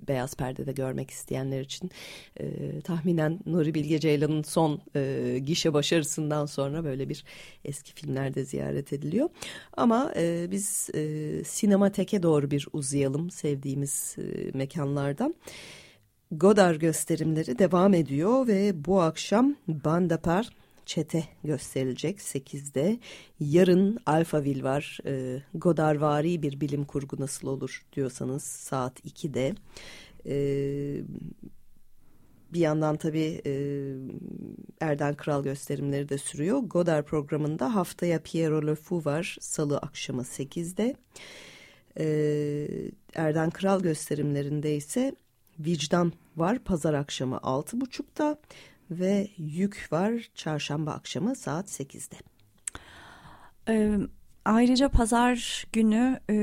beyaz 0.07 0.35
perdede 0.35 0.71
görmek 0.71 1.11
isteyenler 1.11 1.61
için 1.61 1.91
e, 2.39 2.45
tahminen 2.81 3.39
Nuri 3.45 3.73
Bilge 3.73 3.99
Ceylan'ın 3.99 4.43
son 4.43 4.81
e, 4.95 5.39
gişe 5.45 5.73
başarısından 5.73 6.45
sonra 6.45 6.83
böyle 6.83 7.09
bir 7.09 7.23
eski 7.65 7.93
filmlerde 7.93 8.45
ziyaret 8.45 8.93
ediliyor. 8.93 9.29
Ama 9.77 10.13
e, 10.15 10.51
biz 10.51 10.89
e, 10.93 11.43
sinemateke 11.43 12.23
doğru 12.23 12.51
bir 12.51 12.67
uzayalım 12.73 13.29
sevdiğimiz 13.29 14.15
e, 14.17 14.51
mekanlardan. 14.57 15.35
Godard 16.31 16.75
gösterimleri 16.75 17.59
devam 17.59 17.93
ediyor 17.93 18.47
ve 18.47 18.85
bu 18.85 19.01
akşam 19.01 19.55
Bandapar 19.67 20.49
Çete 20.87 21.23
gösterilecek 21.43 22.19
8'de. 22.19 22.99
Yarın 23.39 23.97
Alphaville 24.05 24.63
var. 24.63 24.99
E, 25.05 25.43
Godarvari 25.53 26.41
bir 26.41 26.61
bilim 26.61 26.85
kurgu 26.85 27.19
nasıl 27.19 27.47
olur 27.47 27.85
diyorsanız 27.93 28.43
saat 28.43 29.05
2'de. 29.05 29.55
E, 30.25 30.35
bir 32.53 32.59
yandan 32.59 32.97
tabii 32.97 33.41
e, 33.45 33.53
Erden 34.81 35.15
Kral 35.15 35.43
gösterimleri 35.43 36.09
de 36.09 36.17
sürüyor. 36.17 36.57
Godard 36.57 37.05
programında 37.05 37.75
haftaya 37.75 38.19
Piero 38.23 38.67
Le 38.67 38.75
Fou 38.75 39.05
var 39.05 39.37
salı 39.39 39.77
akşamı 39.77 40.21
8'de. 40.21 40.95
E, 41.99 42.07
Erden 43.15 43.49
Kral 43.49 43.81
gösterimlerinde 43.81 44.75
ise 44.75 45.15
Vicdan 45.59 46.13
var 46.37 46.59
pazar 46.59 46.93
akşamı 46.93 47.35
6.30'da 47.35 48.37
ve 48.91 49.27
yük 49.37 49.87
var 49.91 50.29
çarşamba 50.35 50.91
akşamı 50.91 51.35
saat 51.35 51.69
8'de. 51.69 52.15
Ee, 53.69 53.97
ayrıca 54.45 54.89
pazar 54.89 55.65
günü 55.73 56.19
e, 56.29 56.33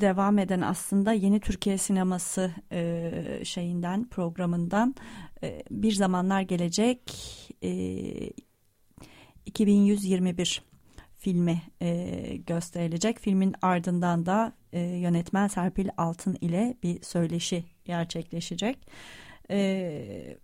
devam 0.00 0.38
eden 0.38 0.60
aslında 0.60 1.12
Yeni 1.12 1.40
Türkiye 1.40 1.78
Sineması 1.78 2.50
e, 2.72 3.10
şeyinden 3.44 4.08
programından 4.08 4.94
e, 5.42 5.62
bir 5.70 5.92
zamanlar 5.92 6.40
gelecek 6.40 7.00
e, 7.62 7.70
2121 9.46 10.62
filmi 11.24 11.62
e, 11.82 12.36
gösterilecek. 12.46 13.18
Filmin 13.18 13.54
ardından 13.62 14.26
da 14.26 14.52
e, 14.72 14.80
yönetmen 14.80 15.48
Serpil 15.48 15.88
Altın 15.96 16.36
ile 16.40 16.76
bir 16.82 17.02
söyleşi 17.02 17.64
gerçekleşecek. 17.84 18.78
E, 19.50 20.36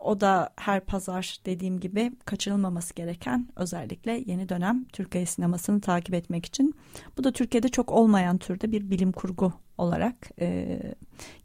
o 0.00 0.20
da 0.20 0.50
her 0.56 0.80
pazar 0.80 1.38
dediğim 1.46 1.80
gibi 1.80 2.12
kaçırılmaması 2.24 2.94
gereken 2.94 3.48
özellikle 3.56 4.22
yeni 4.26 4.48
dönem 4.48 4.84
Türkiye 4.84 5.26
sinemasını 5.26 5.80
takip 5.80 6.14
etmek 6.14 6.46
için. 6.46 6.74
Bu 7.18 7.24
da 7.24 7.32
Türkiye'de 7.32 7.68
çok 7.68 7.92
olmayan 7.92 8.38
türde 8.38 8.72
bir 8.72 8.90
bilim 8.90 9.12
kurgu 9.12 9.52
olarak 9.78 10.14
e, 10.40 10.80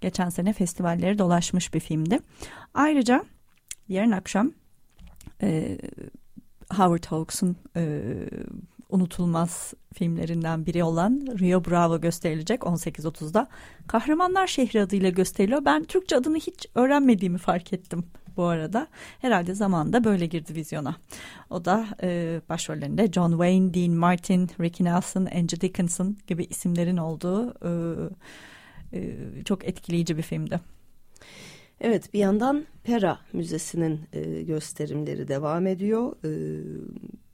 geçen 0.01 0.29
sene 0.29 0.53
festivalleri 0.53 1.19
dolaşmış 1.19 1.73
bir 1.73 1.79
filmdi. 1.79 2.19
Ayrıca 2.73 3.25
yarın 3.87 4.11
akşam 4.11 4.51
e, 5.41 5.77
Howard 6.69 7.05
Hawks'un 7.05 7.55
e, 7.75 8.01
unutulmaz 8.89 9.73
filmlerinden 9.93 10.65
biri 10.65 10.83
olan 10.83 11.27
Rio 11.39 11.65
Bravo 11.65 12.01
gösterilecek 12.01 12.61
18.30'da. 12.61 13.47
Kahramanlar 13.87 14.47
Şehri 14.47 14.81
adıyla 14.81 15.09
gösteriliyor. 15.09 15.65
Ben 15.65 15.83
Türkçe 15.83 16.17
adını 16.17 16.37
hiç 16.37 16.65
öğrenmediğimi 16.75 17.37
fark 17.37 17.73
ettim 17.73 18.03
bu 18.37 18.43
arada. 18.43 18.87
Herhalde 19.19 19.53
zamanında 19.53 20.03
böyle 20.03 20.25
girdi 20.25 20.55
vizyona. 20.55 20.95
O 21.49 21.65
da 21.65 21.87
e, 22.03 22.41
başrollerinde 22.49 23.11
John 23.11 23.31
Wayne, 23.31 23.73
Dean 23.73 23.91
Martin, 23.91 24.49
Ricky 24.59 24.89
Nelson, 24.89 25.25
Angie 25.25 25.61
Dickinson 25.61 26.17
gibi 26.27 26.43
isimlerin 26.43 26.97
olduğu 26.97 27.53
e, 27.65 28.99
e, 28.99 29.43
çok 29.45 29.65
etkileyici 29.65 30.17
bir 30.17 30.21
filmdi. 30.21 30.59
Evet 31.81 32.13
bir 32.13 32.19
yandan 32.19 32.65
Pera 32.83 33.19
Müzesi'nin 33.33 34.01
e, 34.13 34.41
gösterimleri 34.41 35.27
devam 35.27 35.67
ediyor. 35.67 36.15
E, 36.25 36.31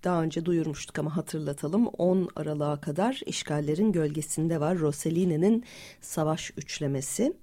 daha 0.04 0.24
önce 0.24 0.46
duyurmuştuk 0.46 1.00
ama 1.00 1.18
hatırlatalım. 1.18 1.88
10 1.88 2.30
Aralık'a 2.36 2.82
kadar 2.82 3.22
işgallerin 3.26 3.92
gölgesinde 3.92 4.60
var 4.60 4.80
Rossellini'nin 4.80 5.64
Savaş 6.02 6.52
Üçlemesi. 6.58 7.34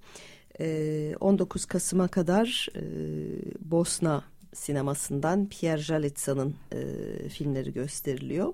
E, 0.59 1.15
19 1.19 1.65
Kasım'a 1.65 2.07
kadar 2.07 2.67
e, 2.75 2.81
Bosna 3.71 4.23
sinemasından 4.53 5.49
Pierre 5.49 5.81
Jalitsa'nın 5.81 6.55
e, 6.71 7.29
filmleri 7.29 7.73
gösteriliyor. 7.73 8.53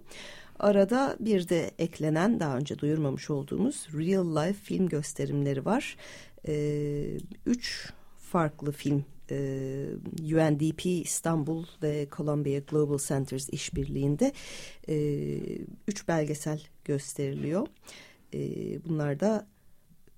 Arada 0.59 1.17
bir 1.19 1.49
de 1.49 1.71
eklenen 1.79 2.39
daha 2.39 2.57
önce 2.57 2.79
duyurmamış 2.79 3.29
olduğumuz 3.29 3.87
Real 3.93 4.35
Life 4.35 4.59
film 4.63 4.89
gösterimleri 4.89 5.65
var. 5.65 5.97
E, 6.47 7.17
üç 7.45 7.93
farklı 8.17 8.71
film 8.71 9.05
e, 9.31 9.35
UNDP 10.19 10.85
İstanbul 10.85 11.65
ve 11.83 12.07
Columbia 12.11 12.59
Global 12.59 12.97
Centers 12.97 13.49
işbirliğinde 13.49 14.31
üç 15.87 16.07
belgesel 16.07 16.61
gösteriliyor. 16.85 17.67
Bunlar 18.85 19.19
da 19.19 19.47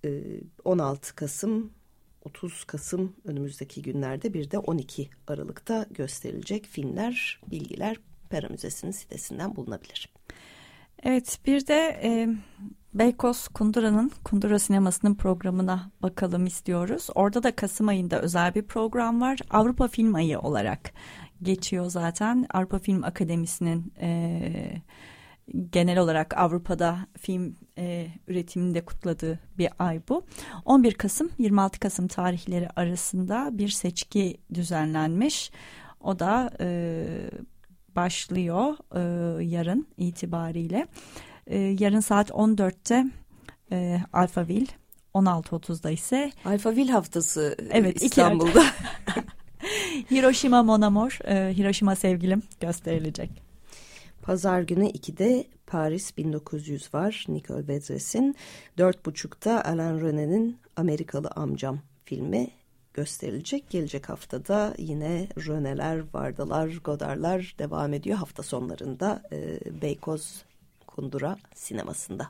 e, 0.06 0.22
16 0.64 1.16
Kasım 1.16 1.72
30 2.26 2.64
Kasım 2.64 3.16
önümüzdeki 3.26 3.82
günlerde 3.82 4.34
bir 4.34 4.52
de 4.52 4.58
12 4.58 5.10
Aralık'ta 5.28 5.86
gösterilecek 5.92 6.66
filmler, 6.66 7.40
bilgiler 7.52 7.98
Pera 8.30 8.48
Müzesi'nin 8.50 8.92
sitesinden 8.92 9.56
bulunabilir. 9.56 10.10
Evet 11.04 11.40
bir 11.46 11.68
de 11.68 12.00
e, 12.04 12.30
Beykoz 12.94 13.48
Kundura'nın 13.48 14.12
Kundura 14.24 14.60
Sineması'nın 14.60 15.16
programına 15.16 15.92
bakalım 16.02 16.46
istiyoruz. 16.46 17.08
Orada 17.16 17.44
da 17.44 17.56
Kasım 17.56 17.88
ayında 17.88 18.22
özel 18.22 18.56
bir 18.56 18.64
program 18.64 19.22
var. 19.22 19.40
Avrupa 19.50 19.88
Film 19.88 20.16
Ayı 20.16 20.40
olarak 20.40 20.92
geçiyor 21.42 21.86
zaten. 21.86 22.46
Avrupa 22.54 22.80
Film 22.80 23.04
Akademisi'nin 23.04 23.94
e, 24.02 24.82
genel 25.70 25.98
olarak 26.00 26.38
Avrupa'da 26.38 26.98
film 27.18 27.56
e, 27.78 28.08
üretiminde 28.28 28.86
kutladığı 28.86 29.40
bir 29.58 29.70
ay 29.80 30.02
bu. 30.10 30.26
11 30.66 30.94
Kasım 30.94 31.30
26 31.38 31.80
Kasım 31.80 32.08
tarihleri 32.08 32.70
arasında 32.76 33.50
bir 33.52 33.70
seçki 33.70 34.38
düzenlenmiş. 34.54 35.52
O 36.00 36.20
da 36.20 36.52
e, 36.60 37.06
başlıyor 37.96 38.74
e, 38.96 39.44
yarın 39.44 39.88
itibariyle. 39.98 40.88
E, 41.48 41.58
yarın 41.58 42.00
saat 42.00 42.30
14'te 42.30 43.06
e, 43.72 44.02
Alphaville 44.14 44.72
16.30'da 45.14 45.92
ise 45.92 46.32
Alphaville 46.46 46.92
haftası 46.92 47.56
e, 47.60 47.78
evet, 47.78 48.04
İstanbul'da. 48.04 48.64
Hiroşima 50.12 50.64
Mon 50.64 50.82
Amour, 50.82 51.20
e, 51.26 51.58
Hiroşima 51.58 51.96
sevgilim 51.96 52.44
gösterilecek. 52.60 53.45
Pazar 54.26 54.62
günü 54.62 54.86
2'de 54.86 55.48
Paris 55.68 56.18
1900 56.18 56.94
var 56.94 57.26
Nicole 57.28 57.68
Bedres'in. 57.68 58.36
4.30'da 58.78 59.66
Alain 59.66 60.00
René'nin 60.00 60.58
Amerikalı 60.76 61.28
Amcam 61.36 61.80
filmi 62.06 62.48
gösterilecek. 62.94 63.70
Gelecek 63.70 64.10
haftada 64.10 64.74
yine 64.78 65.28
Röneler, 65.48 66.04
Vardalar, 66.14 66.70
Godarlar 66.84 67.56
devam 67.60 67.94
ediyor 67.94 68.18
hafta 68.18 68.44
sonlarında 68.44 69.24
e, 69.32 69.60
Beykoz 69.82 70.46
Kundura 70.88 71.38
sinemasında. 71.56 72.30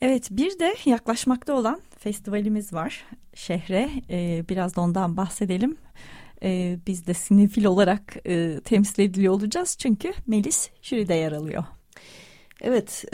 Evet 0.00 0.28
bir 0.30 0.58
de 0.58 0.74
yaklaşmakta 0.84 1.54
olan 1.54 1.80
festivalimiz 1.98 2.72
var 2.72 3.04
şehre. 3.34 3.90
Ee, 4.10 4.44
biraz 4.48 4.76
da 4.76 4.80
ondan 4.80 5.16
bahsedelim. 5.16 5.76
Ee, 6.42 6.78
biz 6.86 7.06
de 7.06 7.14
sinefil 7.14 7.64
olarak 7.64 8.16
e, 8.26 8.60
temsil 8.64 9.02
ediliyor 9.02 9.34
olacağız 9.34 9.76
çünkü 9.78 10.12
Melis 10.26 10.70
jüride 10.82 11.14
yer 11.14 11.32
alıyor. 11.32 11.64
Evet 12.60 13.04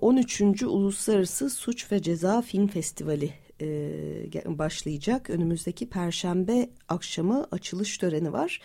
13. 0.00 0.40
E, 0.40 0.66
Uluslararası 0.66 1.50
Suç 1.50 1.92
ve 1.92 2.02
Ceza 2.02 2.42
Film 2.42 2.66
Festivali 2.66 3.32
e, 3.60 4.58
başlayacak. 4.58 5.30
Önümüzdeki 5.30 5.88
perşembe 5.88 6.70
akşamı 6.88 7.46
açılış 7.50 7.98
töreni 7.98 8.32
var. 8.32 8.60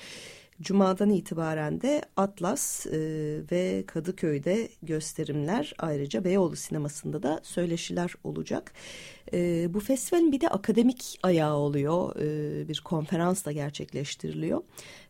Cuma'dan 0.62 1.10
itibaren 1.10 1.82
de 1.82 2.02
Atlas 2.18 2.86
e, 2.86 2.92
ve 3.52 3.84
Kadıköy'de 3.88 4.70
gösterimler 4.82 5.74
ayrıca 5.78 6.24
Beyoğlu 6.24 6.56
sinemasında 6.56 7.24
da 7.24 7.40
söyleşiler 7.44 8.14
olacak. 8.24 8.74
E, 9.34 9.74
bu 9.74 9.80
festivalin 9.80 10.32
bir 10.32 10.42
de 10.42 10.50
akademik 10.50 11.20
ayağı 11.24 11.56
oluyor. 11.56 12.16
E, 12.16 12.68
bir 12.68 12.82
konferans 12.86 13.46
da 13.46 13.52
gerçekleştiriliyor. 13.52 14.62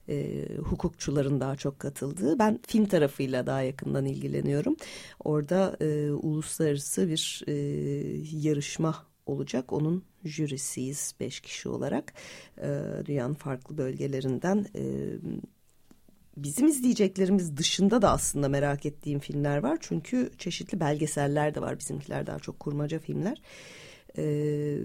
E, 0.09 0.47
hukukçuların 0.57 1.39
daha 1.39 1.55
çok 1.55 1.79
katıldığı. 1.79 2.39
Ben 2.39 2.59
film 2.67 2.85
tarafıyla 2.85 3.45
daha 3.45 3.61
yakından 3.61 4.05
ilgileniyorum. 4.05 4.75
Orada 5.23 5.77
e, 5.81 6.11
uluslararası 6.11 7.07
bir 7.07 7.43
e, 7.47 7.53
yarışma 8.47 9.05
olacak. 9.25 9.73
Onun 9.73 10.03
jürisiyiz 10.23 11.15
beş 11.19 11.39
kişi 11.39 11.69
olarak. 11.69 12.13
E, 12.57 12.81
dünyanın 13.05 13.33
farklı 13.33 13.77
bölgelerinden 13.77 14.65
e, 14.75 14.83
bizim 16.37 16.67
izleyeceklerimiz 16.67 17.57
dışında 17.57 18.01
da 18.01 18.11
aslında 18.11 18.49
merak 18.49 18.85
ettiğim 18.85 19.19
filmler 19.19 19.57
var. 19.57 19.77
Çünkü 19.81 20.31
çeşitli 20.37 20.79
belgeseller 20.79 21.55
de 21.55 21.61
var. 21.61 21.79
Bizimkiler 21.79 22.27
daha 22.27 22.39
çok 22.39 22.59
kurmaca 22.59 22.99
filmler. 22.99 23.41
Ee, 24.17 24.77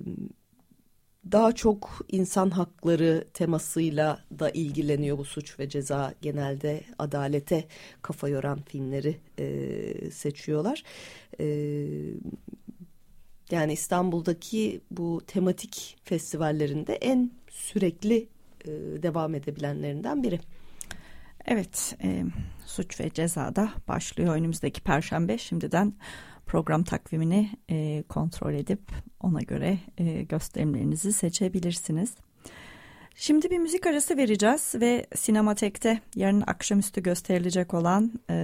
daha 1.33 1.53
çok 1.55 2.07
insan 2.09 2.51
hakları 2.51 3.25
temasıyla 3.35 4.25
da 4.39 4.51
ilgileniyor 4.51 5.19
bu 5.19 5.25
suç 5.25 5.59
ve 5.59 5.69
ceza. 5.69 6.15
Genelde 6.23 6.81
adalete 6.99 7.65
kafa 8.03 8.29
yoran 8.29 8.63
filmleri 8.63 9.17
e, 9.39 10.11
seçiyorlar. 10.11 10.83
E, 11.41 11.47
yani 13.53 13.73
İstanbul'daki 13.73 14.81
bu 14.91 15.21
tematik 15.27 15.97
festivallerinde 16.05 16.95
en 16.95 17.31
sürekli 17.51 18.29
e, 18.65 18.69
devam 19.03 19.35
edebilenlerinden 19.35 20.23
biri. 20.23 20.41
Evet, 21.47 21.97
e, 22.03 22.25
suç 22.67 23.01
ve 23.01 23.11
cezada 23.11 23.73
başlıyor 23.89 24.35
önümüzdeki 24.35 24.81
perşembe. 24.81 25.39
Şimdiden 25.39 25.93
program 26.47 26.85
takvimini 26.85 27.51
e, 27.71 28.05
kontrol 28.09 28.55
edip 28.55 28.81
ona 29.21 29.41
göre 29.41 29.79
e, 29.99 30.23
gösterimlerinizi 30.23 31.13
seçebilirsiniz. 31.13 32.15
Şimdi 33.23 33.51
bir 33.51 33.59
müzik 33.59 33.87
arası 33.87 34.17
vereceğiz 34.17 34.75
ve 34.75 35.07
Sinematek'te 35.15 36.01
yarın 36.17 36.45
akşamüstü 36.47 37.03
gösterilecek 37.03 37.75
olan 37.75 38.13
e, 38.31 38.35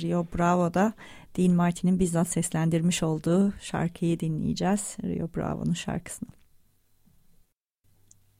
Rio 0.00 0.26
Bravo'da 0.36 0.92
Dean 1.36 1.52
Martin'in 1.52 1.98
bizzat 1.98 2.28
seslendirmiş 2.28 3.02
olduğu 3.02 3.52
şarkıyı 3.60 4.20
dinleyeceğiz. 4.20 4.96
Rio 5.02 5.28
Bravo'nun 5.36 5.72
şarkısını. 5.72 6.28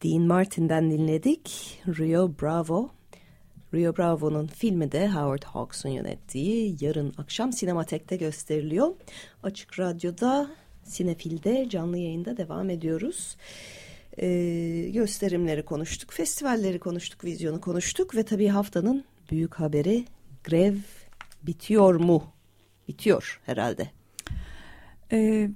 Dean 0.04 0.22
Martin'den 0.22 0.90
dinledik. 0.90 1.78
Rio 1.86 2.30
Bravo. 2.42 2.90
Rio 3.74 3.96
Bravo'nun 3.96 4.46
filmi 4.46 4.92
de 4.92 5.08
Howard 5.08 5.42
Hawks'un 5.42 5.88
yönettiği 5.88 6.76
yarın 6.80 7.14
akşam 7.18 7.52
Sinematek'te 7.52 8.16
gösteriliyor. 8.16 8.94
Açık 9.42 9.78
Radyo'da 9.78 10.50
Sinefil'de 10.84 11.68
canlı 11.68 11.98
yayında 11.98 12.36
devam 12.36 12.70
ediyoruz. 12.70 13.36
Ee, 14.22 14.90
gösterimleri 14.90 15.64
konuştuk, 15.64 16.12
festivalleri 16.12 16.78
konuştuk, 16.78 17.24
vizyonu 17.24 17.60
konuştuk 17.60 18.16
ve 18.16 18.22
tabii 18.22 18.48
haftanın 18.48 19.04
büyük 19.30 19.54
haberi 19.54 20.04
grev 20.44 20.74
bitiyor 21.42 21.94
mu 21.94 22.22
bitiyor 22.88 23.40
herhalde. 23.46 23.90
Ee, 25.12 25.50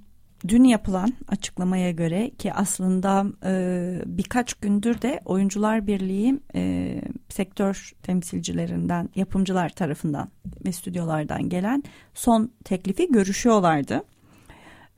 dün 0.48 0.64
yapılan 0.64 1.12
açıklamaya 1.29 1.90
göre 1.90 2.31
ki 2.31 2.53
aslında 2.53 3.27
e, 3.44 4.03
birkaç 4.07 4.55
gündür 4.55 5.03
de 5.03 5.20
Oyuncular 5.24 5.87
Birliği 5.87 6.40
e, 6.55 7.00
sektör 7.29 7.92
temsilcilerinden, 8.03 9.09
yapımcılar 9.14 9.68
tarafından 9.68 10.31
ve 10.66 10.72
stüdyolardan 10.72 11.48
gelen 11.48 11.83
son 12.14 12.53
teklifi 12.64 13.12
görüşüyorlardı. 13.12 14.03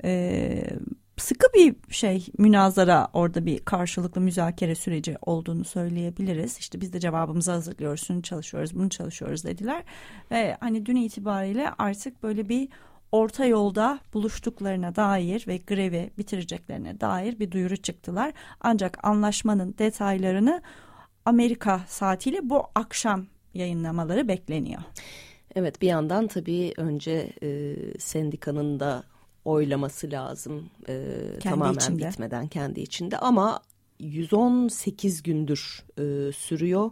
E, 0.05 0.63
sıkı 1.17 1.47
bir 1.55 1.75
şey 1.91 2.27
münazara 2.39 3.09
orada 3.13 3.47
bir 3.47 3.59
karşılıklı 3.59 4.21
müzakere 4.21 4.75
süreci 4.75 5.17
olduğunu 5.23 5.65
söyleyebiliriz. 5.65 6.59
İşte 6.59 6.81
biz 6.81 6.93
de 6.93 7.01
cevabımızı 7.01 7.51
hazırlıyoruz, 7.51 8.07
şunu 8.07 8.23
çalışıyoruz, 8.23 8.75
bunu 8.75 8.91
çalışıyoruz 8.91 9.45
dediler. 9.45 9.83
Ve 10.31 10.57
hani 10.61 10.87
dün 10.87 10.97
itibariyle 10.97 11.71
artık 11.79 12.23
böyle 12.23 12.49
bir 12.49 12.69
orta 13.13 13.45
yolda 13.45 13.99
buluştuklarına 14.15 14.97
dair 14.97 15.45
ve 15.49 15.57
grevi 15.57 16.11
bitireceklerine 16.19 17.01
dair 17.01 17.39
bir 17.39 17.51
duyuru 17.51 17.77
çıktılar. 17.77 18.33
Ancak 18.61 18.99
anlaşmanın 19.03 19.75
detaylarını 19.79 20.63
Amerika 21.25 21.81
saatiyle 21.89 22.51
bu 22.51 22.63
akşam 22.75 23.27
yayınlamaları 23.55 24.29
bekleniyor. 24.29 24.83
Evet 25.55 25.83
bir 25.83 25.87
yandan 25.87 26.27
tabii 26.27 26.73
önce 26.77 27.33
e, 27.43 27.77
sendikanın 27.99 28.81
da 28.81 29.03
oylaması 29.47 30.11
lazım 30.11 30.71
e, 30.89 31.13
tamamen 31.43 31.75
içinde. 31.75 32.09
bitmeden 32.09 32.47
kendi 32.49 32.81
içinde 32.81 33.19
ama 33.19 33.61
118 33.99 35.23
gündür 35.23 35.85
e, 35.99 36.33
sürüyor. 36.33 36.91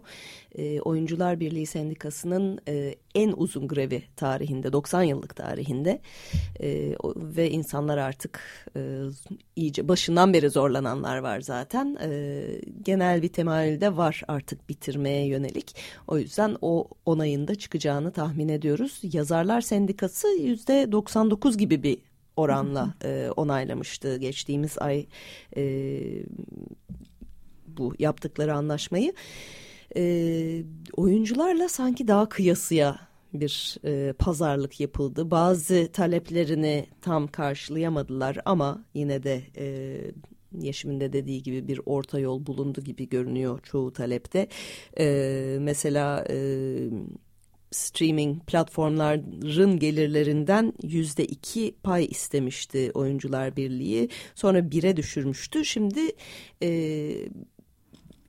E, 0.55 0.81
Oyuncular 0.81 1.39
Birliği 1.39 1.65
Sendikası'nın 1.65 2.59
e, 2.67 2.95
en 3.15 3.33
uzun 3.37 3.67
grevi 3.67 4.03
tarihinde, 4.15 4.73
90 4.73 5.03
yıllık 5.03 5.35
tarihinde 5.35 6.01
e, 6.59 6.95
ve 7.15 7.49
insanlar 7.49 7.97
artık 7.97 8.41
e, 8.75 9.01
iyice 9.55 9.87
başından 9.87 10.33
beri 10.33 10.49
zorlananlar 10.49 11.17
var 11.17 11.41
zaten. 11.41 11.97
E, 12.01 12.43
genel 12.81 13.21
bir 13.21 13.29
temayülde 13.29 13.97
var 13.97 14.21
artık 14.27 14.69
bitirmeye 14.69 15.27
yönelik. 15.27 15.75
O 16.07 16.17
yüzden 16.17 16.57
o 16.61 16.87
onayında 17.05 17.55
çıkacağını 17.55 18.11
tahmin 18.11 18.49
ediyoruz. 18.49 18.99
Yazarlar 19.03 19.61
Sendikası 19.61 20.27
yüzde 20.27 20.91
99 20.91 21.57
gibi 21.57 21.83
bir 21.83 21.97
oranla 22.37 22.93
e, 23.03 23.29
onaylamıştı 23.35 24.17
geçtiğimiz 24.17 24.77
ay 24.77 25.05
e, 25.57 25.63
bu 27.67 27.93
yaptıkları 27.99 28.53
anlaşmayı. 28.53 29.13
E, 29.97 30.63
oyuncularla 30.93 31.69
sanki 31.69 32.07
daha 32.07 32.29
kıyasıya 32.29 32.99
bir 33.33 33.77
e, 33.85 34.13
pazarlık 34.13 34.79
yapıldı. 34.79 35.31
Bazı 35.31 35.89
taleplerini 35.93 36.85
tam 37.01 37.27
karşılayamadılar 37.27 38.37
ama 38.45 38.85
yine 38.93 39.23
de 39.23 39.41
e, 39.57 39.97
Yeşim'in 40.61 40.99
de 40.99 41.13
dediği 41.13 41.43
gibi 41.43 41.67
bir 41.67 41.81
orta 41.85 42.19
yol 42.19 42.45
bulundu 42.45 42.81
gibi 42.81 43.09
görünüyor 43.09 43.59
çoğu 43.63 43.93
talepte. 43.93 44.47
E, 44.99 45.57
mesela 45.61 46.25
e, 46.29 46.37
streaming 47.75 48.45
platformların 48.45 49.79
gelirlerinden 49.79 50.73
yüzde 50.83 51.25
iki 51.25 51.75
pay 51.83 52.05
istemişti 52.05 52.91
Oyuncular 52.93 53.55
Birliği. 53.55 54.09
Sonra 54.35 54.71
bire 54.71 54.97
düşürmüştü. 54.97 55.65
Şimdi 55.65 56.01
e, 56.63 56.69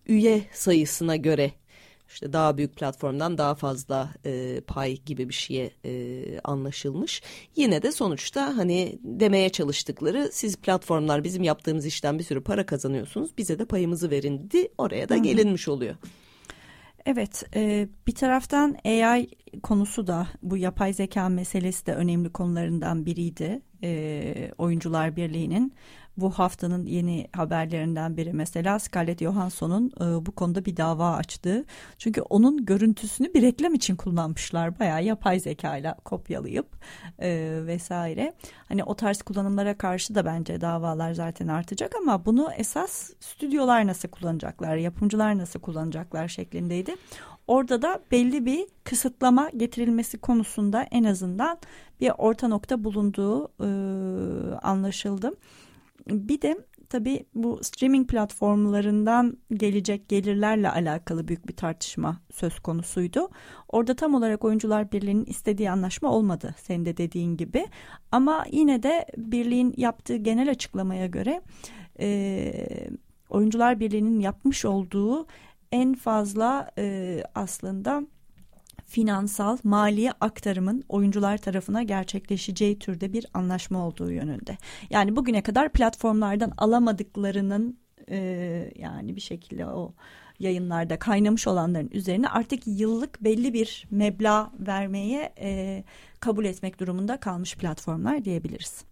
üye 0.07 0.43
sayısına 0.53 1.17
göre 1.17 1.53
işte 2.09 2.33
daha 2.33 2.57
büyük 2.57 2.77
platformdan 2.77 3.39
daha 3.39 3.55
fazla 3.55 4.15
e, 4.27 4.61
pay 4.67 4.97
gibi 4.97 5.29
bir 5.29 5.35
şeye 5.35 5.71
e, 5.85 6.23
anlaşılmış. 6.45 7.23
Yine 7.57 7.83
de 7.83 7.93
sonuçta 7.93 8.57
hani 8.57 8.99
demeye 9.03 9.49
çalıştıkları 9.49 10.31
siz 10.33 10.57
platformlar 10.57 11.25
bizim 11.25 11.43
yaptığımız 11.43 11.87
işten 11.87 12.19
bir 12.19 12.25
sürü 12.25 12.43
para 12.43 12.67
kazanıyorsunuz 12.67 13.31
bize 13.39 13.59
de 13.59 13.65
payımızı 13.65 14.11
verin 14.11 14.51
di 14.51 14.69
oraya 14.79 15.09
da 15.09 15.17
gelinmiş 15.17 15.69
oluyor. 15.69 15.97
Evet, 17.07 17.45
e, 17.57 17.89
bir 18.07 18.15
taraftan 18.15 18.77
AI 18.85 19.29
konusu 19.63 20.07
da 20.07 20.27
bu 20.43 20.57
yapay 20.57 20.93
zeka 20.93 21.29
meselesi 21.29 21.87
de 21.87 21.95
önemli 21.95 22.33
konularından 22.33 23.07
biriydi. 23.07 23.61
E, 23.83 24.53
Oyuncular 24.59 25.17
Birliği'nin 25.17 25.73
bu 26.17 26.31
haftanın 26.31 26.87
yeni 26.87 27.29
haberlerinden 27.37 28.17
biri 28.17 28.33
mesela 28.33 28.79
Scarlett 28.79 29.21
Johansson'un 29.21 29.93
e, 30.01 30.27
bu 30.27 30.33
konuda 30.33 30.65
bir 30.65 30.77
dava 30.77 31.13
açtığı. 31.13 31.65
Çünkü 31.99 32.21
onun 32.21 32.65
görüntüsünü 32.65 33.35
bir 33.35 33.43
reklam 33.43 33.75
için 33.75 33.97
kullanmışlar. 33.97 34.79
Bayağı 34.79 35.05
yapay 35.05 35.41
zeka 35.41 35.77
ile 35.77 35.95
kopyalayıp 36.05 36.67
e, 37.19 37.61
vesaire. 37.67 38.35
Hani 38.69 38.85
o 38.85 38.95
tarz 38.95 39.23
kullanımlara 39.23 39.79
karşı 39.79 40.15
da 40.15 40.25
bence 40.25 40.61
davalar 40.61 41.13
zaten 41.13 41.49
artacak 41.49 41.93
ama 42.03 42.25
bunu 42.25 42.49
esas 42.57 43.11
stüdyolar 43.21 43.87
nasıl 43.87 44.09
kullanacaklar, 44.09 44.77
yapımcılar 44.77 45.39
nasıl 45.39 45.61
kullanacaklar 45.61 46.29
şeklindeydi. 46.29 46.95
Orada 47.47 47.83
da 47.83 48.01
belli 48.11 48.47
bir 48.47 48.67
kısıtlama 48.85 49.51
getirilmesi 49.57 50.19
konusunda 50.19 50.83
en 50.91 51.05
azından 51.05 51.59
bir 52.01 52.13
orta 52.19 52.49
nokta 52.49 52.85
bulunduğu 52.85 53.45
e, 53.45 53.69
anlaşıldı. 54.63 55.33
Bir 56.11 56.43
de 56.43 56.59
tabii 56.89 57.27
bu 57.35 57.61
streaming 57.63 58.11
platformlarından 58.11 59.39
gelecek 59.53 60.09
gelirlerle 60.09 60.71
alakalı 60.71 61.29
büyük 61.29 61.49
bir 61.49 61.57
tartışma 61.57 62.21
söz 62.33 62.59
konusuydu. 62.59 63.29
Orada 63.69 63.97
tam 63.97 64.15
olarak 64.15 64.45
Oyuncular 64.45 64.93
Birliği'nin 64.93 65.25
istediği 65.25 65.71
anlaşma 65.71 66.13
olmadı 66.13 66.55
senin 66.59 66.85
de 66.85 66.97
dediğin 66.97 67.37
gibi. 67.37 67.67
Ama 68.13 68.45
yine 68.51 68.83
de 68.83 69.07
birliğin 69.17 69.75
yaptığı 69.77 70.17
genel 70.17 70.51
açıklamaya 70.51 71.07
göre 71.07 71.43
e, 72.01 72.53
Oyuncular 73.29 73.81
Birliği'nin 73.81 74.21
yapmış 74.21 74.65
olduğu 74.65 75.27
en 75.73 75.95
fazla 75.95 76.71
e, 76.79 77.23
aslında 77.35 78.03
finansal 78.87 79.59
maliye 79.65 80.13
aktarımın 80.21 80.85
oyuncular 80.89 81.39
tarafına 81.39 81.83
gerçekleşeceği 81.83 82.79
türde 82.79 83.13
bir 83.13 83.27
anlaşma 83.35 83.87
olduğu 83.87 84.11
yönünde. 84.11 84.59
Yani 84.91 85.17
bugüne 85.17 85.43
kadar 85.43 85.69
platformlardan 85.69 86.53
alamadıklarının 86.59 87.79
e, 88.11 88.19
yani 88.77 89.17
bir 89.17 89.21
şekilde 89.21 89.67
o 89.67 89.95
yayınlarda 90.39 90.99
kaynamış 90.99 91.47
olanların 91.47 91.91
üzerine 91.93 92.29
artık 92.29 92.67
yıllık 92.67 93.25
belli 93.25 93.53
bir 93.53 93.85
meblağ 93.91 94.53
vermeye 94.59 95.33
e, 95.41 95.85
kabul 96.21 96.45
etmek 96.45 96.81
durumunda 96.81 97.21
kalmış 97.21 97.57
platformlar 97.57 98.25
diyebiliriz. 98.25 98.85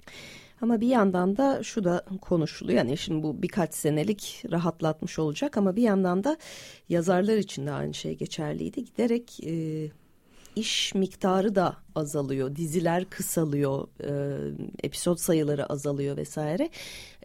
Ama 0.60 0.80
bir 0.80 0.88
yandan 0.88 1.36
da 1.36 1.62
şu 1.62 1.84
da 1.84 2.04
konuşuluyor. 2.20 2.78
Yani 2.78 2.98
şimdi 2.98 3.22
bu 3.22 3.42
birkaç 3.42 3.74
senelik 3.74 4.44
rahatlatmış 4.50 5.18
olacak 5.18 5.56
ama 5.56 5.76
bir 5.76 5.82
yandan 5.82 6.24
da 6.24 6.36
yazarlar 6.88 7.36
için 7.36 7.66
de 7.66 7.72
aynı 7.72 7.94
şey 7.94 8.16
geçerliydi. 8.16 8.84
Giderek 8.84 9.44
e, 9.44 9.90
iş 10.56 10.94
miktarı 10.94 11.54
da 11.54 11.76
azalıyor. 11.94 12.56
Diziler 12.56 13.04
kısalıyor. 13.10 13.88
E, 14.00 14.38
episod 14.82 15.16
sayıları 15.16 15.66
azalıyor 15.66 16.16
vesaire. 16.16 16.70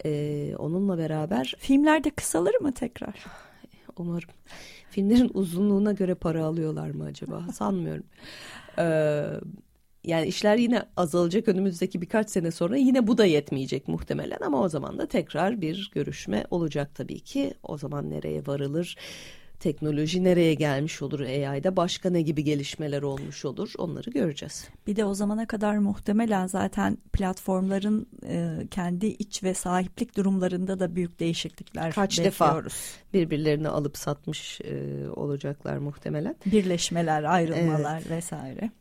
E, 0.05 0.55
onunla 0.57 0.97
beraber... 0.97 1.55
Filmler 1.59 2.03
de 2.03 2.09
kısalır 2.09 2.55
mı 2.61 2.73
tekrar? 2.73 3.25
Umarım. 3.97 4.29
Filmlerin 4.89 5.31
uzunluğuna 5.33 5.91
göre 5.91 6.15
para 6.15 6.45
alıyorlar 6.45 6.89
mı 6.89 7.03
acaba? 7.03 7.47
Sanmıyorum. 7.53 8.03
Evet 8.77 9.43
yani 10.03 10.27
işler 10.27 10.57
yine 10.57 10.83
azalacak 10.97 11.47
önümüzdeki 11.47 12.01
birkaç 12.01 12.29
sene 12.29 12.51
sonra 12.51 12.77
yine 12.77 13.07
bu 13.07 13.17
da 13.17 13.25
yetmeyecek 13.25 13.87
muhtemelen 13.87 14.39
ama 14.45 14.61
o 14.61 14.69
zaman 14.69 14.97
da 14.97 15.05
tekrar 15.05 15.61
bir 15.61 15.91
görüşme 15.93 16.45
olacak 16.51 16.95
tabii 16.95 17.19
ki. 17.19 17.53
O 17.63 17.77
zaman 17.77 18.09
nereye 18.09 18.47
varılır? 18.47 18.97
Teknoloji 19.59 20.23
nereye 20.23 20.53
gelmiş 20.53 21.01
olur 21.01 21.19
AI'da 21.19 21.75
başka 21.75 22.09
ne 22.09 22.21
gibi 22.21 22.43
gelişmeler 22.43 23.01
olmuş 23.01 23.45
olur 23.45 23.73
onları 23.77 24.09
göreceğiz. 24.09 24.67
Bir 24.87 24.95
de 24.95 25.05
o 25.05 25.13
zamana 25.13 25.47
kadar 25.47 25.77
muhtemelen 25.77 26.47
zaten 26.47 26.97
platformların 27.13 28.07
e, 28.27 28.67
kendi 28.71 29.05
iç 29.05 29.43
ve 29.43 29.53
sahiplik 29.53 30.17
durumlarında 30.17 30.79
da 30.79 30.95
büyük 30.95 31.19
değişiklikler 31.19 31.93
Kaç 31.93 32.19
bekliyoruz. 32.19 32.33
defa 32.33 32.63
birbirlerini 33.13 33.67
alıp 33.67 33.97
satmış 33.97 34.61
e, 34.61 35.09
olacaklar 35.09 35.77
muhtemelen. 35.77 36.35
Birleşmeler, 36.45 37.23
ayrılmalar 37.23 37.97
evet. 37.97 38.09
vesaire. 38.09 38.71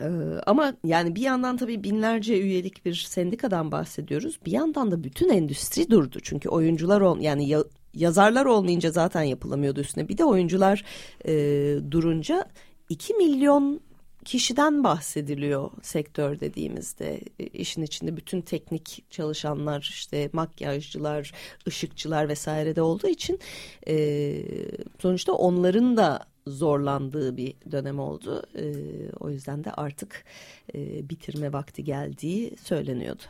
Ee, 0.00 0.40
ama 0.46 0.74
yani 0.84 1.16
bir 1.16 1.20
yandan 1.20 1.56
tabii 1.56 1.84
binlerce 1.84 2.40
üyelik 2.40 2.84
bir 2.84 2.94
sendikadan 2.94 3.72
bahsediyoruz. 3.72 4.38
Bir 4.46 4.52
yandan 4.52 4.90
da 4.90 5.04
bütün 5.04 5.28
endüstri 5.28 5.90
durdu. 5.90 6.18
Çünkü 6.22 6.48
oyuncular 6.48 7.00
ol 7.00 7.20
yani 7.20 7.48
ya, 7.48 7.64
yazarlar 7.94 8.46
olmayınca 8.46 8.90
zaten 8.90 9.22
yapılamıyordu 9.22 9.80
üstüne. 9.80 10.08
Bir 10.08 10.18
de 10.18 10.24
oyuncular 10.24 10.84
e, 11.26 11.34
durunca 11.90 12.44
2 12.88 13.14
milyon 13.14 13.80
kişiden 14.24 14.84
bahsediliyor 14.84 15.70
sektör 15.82 16.40
dediğimizde 16.40 17.20
e, 17.40 17.46
işin 17.46 17.82
içinde 17.82 18.16
bütün 18.16 18.40
teknik 18.40 19.04
çalışanlar 19.10 19.88
işte 19.90 20.30
makyajcılar 20.32 21.32
ışıkçılar 21.68 22.28
vesaire 22.28 22.76
de 22.76 22.82
olduğu 22.82 23.08
için 23.08 23.38
e, 23.88 24.36
sonuçta 24.98 25.32
onların 25.32 25.96
da 25.96 26.31
zorlandığı 26.46 27.36
bir 27.36 27.54
dönem 27.72 27.98
oldu. 27.98 28.42
E, 28.56 28.64
o 29.20 29.30
yüzden 29.30 29.64
de 29.64 29.72
artık 29.72 30.24
e, 30.74 31.08
bitirme 31.08 31.52
vakti 31.52 31.84
geldiği 31.84 32.56
söyleniyordu. 32.56 33.22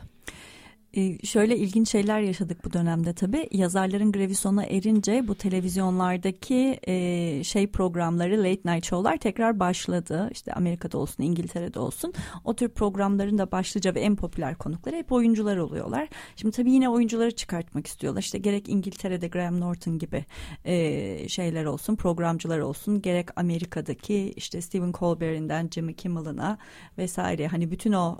Ee, 0.97 1.17
şöyle 1.25 1.57
ilginç 1.57 1.89
şeyler 1.89 2.19
yaşadık 2.19 2.65
bu 2.65 2.73
dönemde 2.73 3.13
tabii. 3.13 3.47
Yazarların 3.51 4.11
grevi 4.11 4.35
sona 4.35 4.63
erince 4.63 5.27
bu 5.27 5.35
televizyonlardaki 5.35 6.79
e, 6.87 7.43
şey 7.43 7.67
programları, 7.67 8.43
late 8.43 8.73
night 8.73 8.85
show'lar 8.85 9.17
tekrar 9.17 9.59
başladı. 9.59 10.29
İşte 10.31 10.53
Amerika'da 10.53 10.97
olsun, 10.97 11.23
İngiltere'de 11.23 11.79
olsun. 11.79 12.13
O 12.43 12.55
tür 12.55 12.69
programların 12.69 13.37
da 13.37 13.51
başlıca 13.51 13.95
ve 13.95 14.01
en 14.01 14.15
popüler 14.15 14.55
konukları 14.55 14.95
hep 14.95 15.11
oyuncular 15.11 15.57
oluyorlar. 15.57 16.09
Şimdi 16.35 16.55
tabii 16.55 16.71
yine 16.71 16.89
oyuncuları 16.89 17.31
çıkartmak 17.31 17.87
istiyorlar. 17.87 18.21
İşte 18.21 18.37
gerek 18.37 18.69
İngiltere'de 18.69 19.27
Graham 19.27 19.59
Norton 19.59 19.99
gibi 19.99 20.25
e, 20.65 21.29
şeyler 21.29 21.65
olsun, 21.65 21.95
programcılar 21.95 22.59
olsun. 22.59 23.01
Gerek 23.01 23.39
Amerika'daki 23.39 24.33
işte 24.35 24.61
Stephen 24.61 24.91
Colbert'inden 24.91 25.69
Jimmy 25.73 25.93
Kimmel'ına 25.93 26.57
vesaire. 26.97 27.47
Hani 27.47 27.71
bütün 27.71 27.93
o 27.93 28.17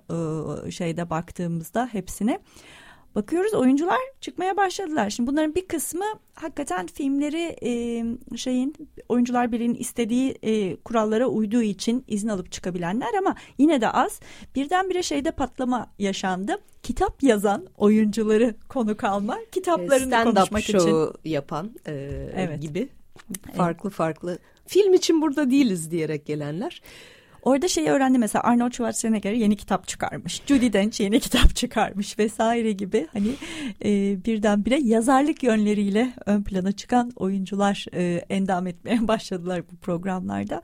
e, 0.68 0.72
şeyde 0.72 1.10
baktığımızda 1.10 1.90
hepsine 1.92 2.40
bakıyoruz 3.16 3.54
oyuncular 3.54 3.98
çıkmaya 4.22 4.58
başladılar. 4.58 5.10
Şimdi 5.10 5.32
bunların 5.32 5.56
bir 5.56 5.68
kısmı 5.68 6.06
hakikaten 6.34 6.88
filmleri 6.88 7.56
e, 7.62 8.04
şeyin 8.38 8.76
oyuncular 9.10 9.52
birinin 9.52 9.76
istediği 9.76 10.36
e, 10.44 10.76
kurallara 10.76 11.28
uyduğu 11.28 11.62
için 11.62 12.04
izin 12.08 12.28
alıp 12.28 12.52
çıkabilenler 12.52 13.14
ama 13.20 13.36
yine 13.58 13.82
de 13.82 13.90
az. 13.90 14.20
Birdenbire 14.56 15.04
şeyde 15.04 15.32
patlama 15.32 15.88
yaşandı. 16.00 16.58
Kitap 16.84 17.24
yazan 17.24 17.68
oyuncuları 17.78 18.56
konuk 18.70 19.04
alma, 19.04 19.38
kitaplarını 19.52 20.08
Stand 20.08 20.36
konuşmak 20.36 20.64
show 20.64 20.90
için. 20.90 21.30
yapan 21.30 21.72
e, 21.88 21.92
Evet. 22.36 22.62
gibi 22.62 22.90
farklı 23.56 23.90
farklı 23.90 24.38
film 24.68 24.94
için 24.94 25.22
burada 25.22 25.52
değiliz 25.52 25.92
diyerek 25.92 26.26
gelenler. 26.26 26.82
Orada 27.44 27.68
şeyi 27.68 27.90
öğrendi 27.90 28.18
mesela 28.18 28.44
Arnold 28.44 28.72
Schwarzenegger 28.72 29.34
yeni 29.34 29.56
kitap 29.56 29.88
çıkarmış. 29.88 30.42
Judy 30.46 30.74
Dench 30.74 31.02
yeni 31.02 31.20
kitap 31.20 31.56
çıkarmış 31.56 32.20
vesaire 32.20 32.72
gibi 32.72 33.08
hani 33.14 33.36
e, 33.86 33.90
birdenbire 34.26 34.80
yazarlık 34.80 35.44
yönleriyle 35.44 36.14
ön 36.26 36.44
plana 36.44 36.72
çıkan 36.72 37.12
oyuncular 37.16 37.86
e, 37.94 38.26
endam 38.30 38.68
etmeye 38.68 39.08
başladılar 39.08 39.64
bu 39.72 39.76
programlarda. 39.76 40.62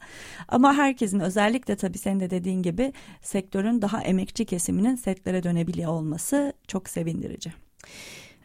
Ama 0.48 0.74
herkesin 0.74 1.20
özellikle 1.20 1.76
tabii 1.76 1.98
senin 1.98 2.20
de 2.20 2.30
dediğin 2.30 2.62
gibi 2.62 2.94
sektörün 3.22 3.82
daha 3.82 4.02
emekçi 4.02 4.46
kesiminin 4.46 4.96
setlere 4.96 5.44
dönebiliyor 5.44 5.92
olması 5.92 6.54
çok 6.68 6.90
sevindirici. 6.90 7.54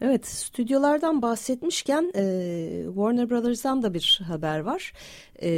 Evet, 0.00 0.26
stüdyolardan 0.26 1.22
bahsetmişken 1.22 2.12
e, 2.14 2.22
Warner 2.86 3.30
Brothers'dan 3.30 3.82
da 3.82 3.94
bir 3.94 4.20
haber 4.26 4.60
var. 4.60 4.92
E, 5.42 5.50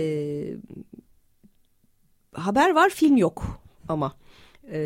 haber 2.37 2.75
var, 2.75 2.91
film 2.91 3.17
yok 3.17 3.61
ama. 3.89 4.17
E, 4.73 4.79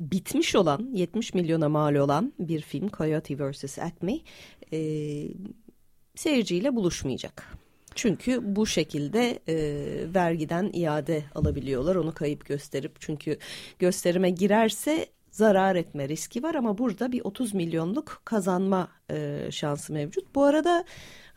bitmiş 0.00 0.54
olan, 0.54 0.90
70 0.92 1.34
milyona 1.34 1.68
mal 1.68 1.94
olan 1.94 2.32
bir 2.38 2.60
film 2.60 2.88
Coyote 2.88 3.50
vs. 3.50 3.78
Acme 3.78 4.18
e, 4.72 4.78
seyirciyle 6.14 6.76
buluşmayacak. 6.76 7.58
Çünkü 7.94 8.56
bu 8.56 8.66
şekilde 8.66 9.38
e, 9.48 9.54
vergiden 10.14 10.70
iade 10.72 11.24
alabiliyorlar. 11.34 11.96
Onu 11.96 12.14
kayıp 12.14 12.46
gösterip 12.46 13.00
çünkü 13.00 13.38
gösterime 13.78 14.30
girerse 14.30 15.06
zarar 15.30 15.76
etme 15.76 16.08
riski 16.08 16.42
var 16.42 16.54
ama 16.54 16.78
burada 16.78 17.12
bir 17.12 17.20
30 17.24 17.54
milyonluk 17.54 18.22
kazanma 18.24 18.88
e, 19.10 19.48
şansı 19.50 19.92
mevcut. 19.92 20.34
Bu 20.34 20.44
arada 20.44 20.84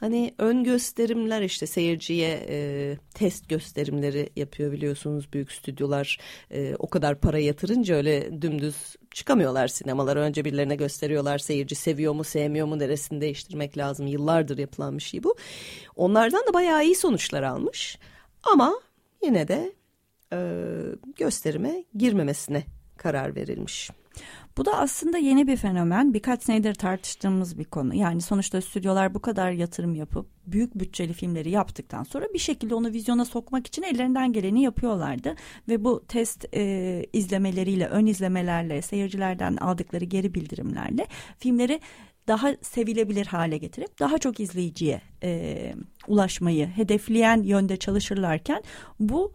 hani 0.03 0.33
ön 0.37 0.63
gösterimler 0.63 1.41
işte 1.41 1.67
seyirciye 1.67 2.45
e, 2.49 2.97
test 3.13 3.49
gösterimleri 3.49 4.29
yapıyor 4.35 4.71
biliyorsunuz 4.71 5.33
büyük 5.33 5.51
stüdyolar 5.51 6.19
e, 6.51 6.75
o 6.79 6.87
kadar 6.87 7.19
para 7.19 7.39
yatırınca 7.39 7.95
öyle 7.95 8.41
dümdüz 8.41 8.95
çıkamıyorlar 9.11 9.67
sinemalara. 9.67 10.19
Önce 10.19 10.45
birilerine 10.45 10.75
gösteriyorlar 10.75 11.37
seyirci 11.37 11.75
seviyor 11.75 12.13
mu 12.13 12.23
sevmiyor 12.23 12.67
mu 12.67 12.79
neresini 12.79 13.21
değiştirmek 13.21 13.77
lazım. 13.77 14.07
Yıllardır 14.07 14.57
yapılan 14.57 14.97
bir 14.97 15.03
şey 15.03 15.23
bu. 15.23 15.35
Onlardan 15.95 16.47
da 16.47 16.53
bayağı 16.53 16.85
iyi 16.85 16.95
sonuçlar 16.95 17.43
almış 17.43 17.99
ama 18.43 18.73
yine 19.23 19.47
de 19.47 19.73
e, 20.33 20.37
gösterime 21.15 21.83
girmemesine 21.95 22.63
karar 22.97 23.36
verilmiş. 23.36 23.89
Bu 24.58 24.65
da 24.65 24.77
aslında 24.77 25.17
yeni 25.17 25.47
bir 25.47 25.58
fenomen. 25.58 26.13
Birkaç 26.13 26.43
senedir 26.43 26.73
tartıştığımız 26.73 27.60
bir 27.60 27.63
konu. 27.63 27.95
Yani 27.95 28.21
sonuçta 28.21 28.62
stüdyolar 28.62 29.13
bu 29.13 29.19
kadar 29.19 29.51
yatırım 29.51 29.95
yapıp 29.95 30.27
büyük 30.47 30.75
bütçeli 30.75 31.13
filmleri 31.13 31.49
yaptıktan 31.49 32.03
sonra 32.03 32.25
bir 32.34 32.39
şekilde 32.39 32.75
onu 32.75 32.88
vizyona 32.88 33.25
sokmak 33.25 33.67
için 33.67 33.84
ellerinden 33.84 34.34
geleni 34.34 34.63
yapıyorlardı. 34.63 35.36
Ve 35.67 35.84
bu 35.84 36.03
test 36.08 36.45
e, 36.56 37.06
izlemeleriyle, 37.13 37.88
ön 37.88 38.06
izlemelerle, 38.06 38.82
seyircilerden 38.82 39.56
aldıkları 39.58 40.06
geri 40.06 40.34
bildirimlerle 40.34 41.08
filmleri 41.38 41.79
daha 42.27 42.56
sevilebilir 42.62 43.25
hale 43.25 43.58
getirip 43.58 43.99
daha 43.99 44.17
çok 44.17 44.39
izleyiciye 44.39 45.01
e, 45.23 45.73
ulaşmayı 46.08 46.67
hedefleyen 46.67 47.43
yönde 47.43 47.77
çalışırlarken 47.77 48.63
bu 48.99 49.34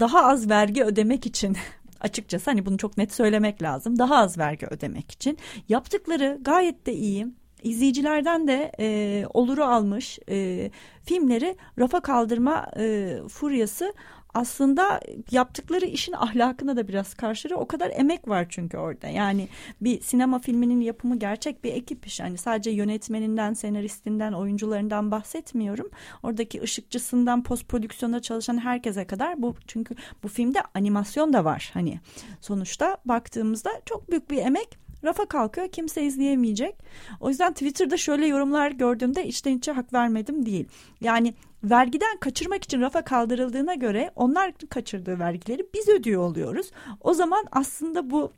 daha 0.00 0.26
az 0.26 0.50
vergi 0.50 0.84
ödemek 0.84 1.26
için 1.26 1.56
açıkçası 2.00 2.50
hani 2.50 2.66
bunu 2.66 2.78
çok 2.78 2.96
net 2.96 3.14
söylemek 3.14 3.62
lazım. 3.62 3.98
Daha 3.98 4.16
az 4.16 4.38
vergi 4.38 4.66
ödemek 4.66 5.12
için 5.12 5.38
yaptıkları 5.68 6.38
gayet 6.40 6.86
de 6.86 6.92
iyi. 6.92 7.26
İzleyicilerden 7.62 8.48
de 8.48 8.72
e, 8.80 9.24
oluru 9.34 9.64
almış 9.64 10.18
e, 10.30 10.70
filmleri 11.04 11.56
rafa 11.78 12.00
kaldırma 12.00 12.66
e, 12.78 13.16
furyası 13.28 13.94
aslında 14.36 15.00
yaptıkları 15.30 15.86
işin 15.86 16.12
ahlakına 16.12 16.76
da 16.76 16.88
biraz 16.88 17.14
karşı 17.14 17.56
o 17.56 17.66
kadar 17.66 17.90
emek 17.94 18.28
var 18.28 18.46
çünkü 18.48 18.76
orada. 18.76 19.08
Yani 19.08 19.48
bir 19.80 20.00
sinema 20.00 20.38
filminin 20.38 20.80
yapımı 20.80 21.18
gerçek 21.18 21.64
bir 21.64 21.72
ekip 21.72 22.06
iş. 22.06 22.20
Yani 22.20 22.38
sadece 22.38 22.70
yönetmeninden, 22.70 23.52
senaristinden, 23.52 24.32
oyuncularından 24.32 25.10
bahsetmiyorum. 25.10 25.90
Oradaki 26.22 26.62
ışıkçısından 26.62 27.42
post 27.42 27.68
prodüksiyonda 27.68 28.22
çalışan 28.22 28.58
herkese 28.58 29.06
kadar 29.06 29.42
bu 29.42 29.54
çünkü 29.66 29.94
bu 30.22 30.28
filmde 30.28 30.62
animasyon 30.74 31.32
da 31.32 31.44
var. 31.44 31.70
Hani 31.74 32.00
sonuçta 32.40 32.96
baktığımızda 33.04 33.70
çok 33.84 34.10
büyük 34.10 34.30
bir 34.30 34.38
emek 34.38 34.85
rafa 35.04 35.26
kalkıyor 35.26 35.68
kimse 35.68 36.02
izleyemeyecek. 36.02 36.76
O 37.20 37.28
yüzden 37.28 37.52
Twitter'da 37.52 37.96
şöyle 37.96 38.26
yorumlar 38.26 38.70
gördüğümde 38.70 39.26
içten 39.26 39.56
içe 39.56 39.72
hak 39.72 39.92
vermedim 39.92 40.46
değil. 40.46 40.68
Yani 41.00 41.34
vergiden 41.64 42.16
kaçırmak 42.16 42.64
için 42.64 42.80
rafa 42.80 43.02
kaldırıldığına 43.02 43.74
göre 43.74 44.10
onlar 44.16 44.52
kaçırdığı 44.70 45.18
vergileri 45.18 45.66
biz 45.74 45.88
ödüyor 45.88 46.22
oluyoruz. 46.22 46.70
O 47.00 47.14
zaman 47.14 47.44
aslında 47.52 48.10
bu 48.10 48.32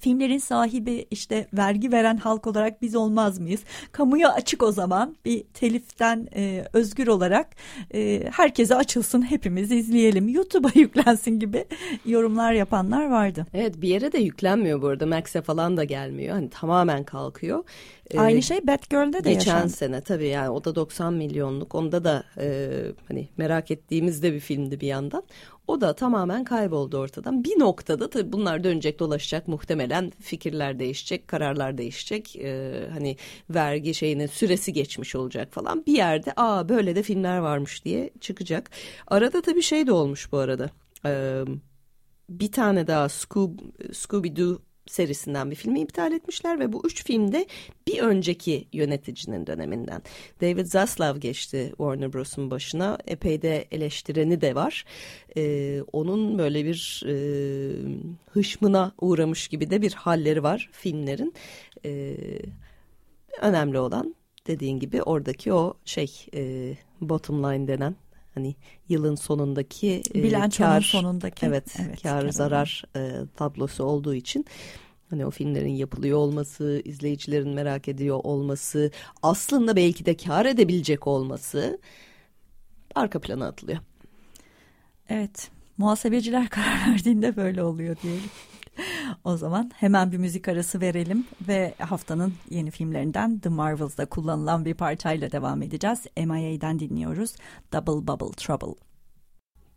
filmlerin 0.00 0.38
sahibi 0.38 1.06
işte 1.10 1.46
vergi 1.52 1.92
veren 1.92 2.16
halk 2.16 2.46
olarak 2.46 2.82
biz 2.82 2.96
olmaz 2.96 3.38
mıyız? 3.38 3.60
Kamuya 3.92 4.32
açık 4.32 4.62
o 4.62 4.72
zaman 4.72 5.16
bir 5.24 5.44
teliften 5.54 6.28
e, 6.36 6.64
özgür 6.72 7.06
olarak 7.06 7.48
e, 7.94 8.24
herkese 8.32 8.74
açılsın 8.74 9.22
hepimiz 9.30 9.72
izleyelim 9.72 10.28
YouTube'a 10.28 10.70
yüklensin 10.74 11.38
gibi 11.38 11.64
yorumlar 12.06 12.52
yapanlar 12.52 13.10
vardı. 13.10 13.46
Evet 13.54 13.80
bir 13.80 13.88
yere 13.88 14.12
de 14.12 14.18
yüklenmiyor 14.18 14.82
bu 14.82 14.86
arada 14.86 15.06
Max'e 15.06 15.42
falan 15.42 15.76
da 15.76 15.84
gelmiyor 15.84 16.34
hani 16.34 16.50
tamamen 16.50 17.04
kalkıyor. 17.04 17.64
Aynı 18.16 18.42
şey 18.42 18.66
Batgirl'de 18.66 19.24
de 19.24 19.32
Geçen 19.32 19.52
yaşandı. 19.52 19.72
sene 19.72 20.00
tabii 20.00 20.28
yani 20.28 20.50
o 20.50 20.64
da 20.64 20.74
90 20.74 21.14
milyonluk 21.14 21.74
onda 21.74 22.04
da 22.04 22.24
e, 22.38 22.68
hani 23.08 23.28
merak 23.36 23.70
ettiğimizde 23.70 24.32
bir 24.32 24.40
filmdi 24.40 24.80
bir 24.80 24.86
yandan. 24.86 25.22
O 25.66 25.80
da 25.80 25.94
tamamen 25.96 26.44
kayboldu 26.44 26.98
ortadan. 26.98 27.44
Bir 27.44 27.58
noktada 27.58 28.10
tabii 28.10 28.32
bunlar 28.32 28.64
dönecek 28.64 28.98
dolaşacak 28.98 29.48
muhtemelen 29.48 30.12
fikirler 30.20 30.78
değişecek, 30.78 31.28
kararlar 31.28 31.78
değişecek. 31.78 32.36
E, 32.36 32.80
hani 32.92 33.16
vergi 33.50 33.94
şeyinin 33.94 34.26
süresi 34.26 34.72
geçmiş 34.72 35.14
olacak 35.14 35.52
falan. 35.52 35.86
Bir 35.86 35.92
yerde 35.92 36.32
aa 36.36 36.68
böyle 36.68 36.96
de 36.96 37.02
filmler 37.02 37.38
varmış 37.38 37.84
diye 37.84 38.10
çıkacak. 38.20 38.70
Arada 39.06 39.42
tabii 39.42 39.62
şey 39.62 39.86
de 39.86 39.92
olmuş 39.92 40.32
bu 40.32 40.38
arada. 40.38 40.70
E, 41.06 41.42
bir 42.28 42.52
tane 42.52 42.86
daha 42.86 43.08
Scoob, 43.08 43.58
Scooby-Doo 43.92 44.58
serisinden 44.86 45.50
bir 45.50 45.56
filmi 45.56 45.80
iptal 45.80 46.12
etmişler 46.12 46.60
ve 46.60 46.72
bu 46.72 46.82
üç 46.86 47.04
filmde 47.04 47.46
bir 47.86 47.98
önceki 47.98 48.68
yöneticinin 48.72 49.46
döneminden. 49.46 50.02
David 50.40 50.66
Zaslav 50.66 51.16
geçti 51.16 51.68
Warner 51.68 52.12
Bros'un 52.12 52.50
başına. 52.50 52.98
Epey 53.06 53.42
de 53.42 53.64
eleştireni 53.70 54.40
de 54.40 54.54
var. 54.54 54.84
Ee, 55.36 55.82
onun 55.92 56.38
böyle 56.38 56.64
bir 56.64 57.04
e, 57.06 57.14
hışmına 58.30 58.92
uğramış 59.00 59.48
gibi 59.48 59.70
de 59.70 59.82
bir 59.82 59.92
halleri 59.92 60.42
var 60.42 60.70
filmlerin. 60.72 61.34
Ee, 61.84 62.16
önemli 63.40 63.78
olan 63.78 64.14
dediğin 64.46 64.78
gibi 64.78 65.02
oradaki 65.02 65.52
o 65.52 65.74
şey 65.84 66.26
e, 66.34 66.72
bottom 67.00 67.42
line 67.42 67.68
denen 67.68 67.96
hani 68.34 68.54
yılın 68.88 69.14
sonundaki 69.14 70.02
e, 70.14 70.22
Bilançonun 70.22 70.68
kar, 70.68 70.80
sonundaki. 70.80 71.46
evet, 71.46 71.76
Evet, 71.86 72.02
kar 72.02 72.22
kar 72.22 72.28
zarar 72.28 72.84
e, 72.96 73.12
tablosu 73.36 73.84
olduğu 73.84 74.14
için 74.14 74.46
hani 75.10 75.26
o 75.26 75.30
filmlerin 75.30 75.74
yapılıyor 75.74 76.18
olması, 76.18 76.82
izleyicilerin 76.84 77.48
merak 77.48 77.88
ediyor 77.88 78.20
olması, 78.22 78.90
aslında 79.22 79.76
belki 79.76 80.06
de 80.06 80.16
kar 80.16 80.46
edebilecek 80.46 81.06
olması 81.06 81.78
arka 82.94 83.20
plana 83.20 83.46
atılıyor. 83.46 83.78
Evet 85.08 85.50
muhasebeciler 85.78 86.48
karar 86.50 86.92
verdiğinde 86.92 87.36
böyle 87.36 87.62
oluyor 87.62 87.96
diyelim. 88.02 88.30
o 89.24 89.36
zaman 89.36 89.70
hemen 89.74 90.12
bir 90.12 90.16
müzik 90.16 90.48
arası 90.48 90.80
verelim 90.80 91.26
ve 91.48 91.74
haftanın 91.78 92.32
yeni 92.50 92.70
filmlerinden 92.70 93.38
The 93.38 93.48
Marvels'da 93.48 94.06
kullanılan 94.06 94.64
bir 94.64 94.74
parçayla 94.74 95.32
devam 95.32 95.62
edeceğiz. 95.62 96.06
MIA'den 96.16 96.78
dinliyoruz 96.78 97.34
Double 97.72 98.06
Bubble 98.06 98.36
Trouble. 98.36 98.74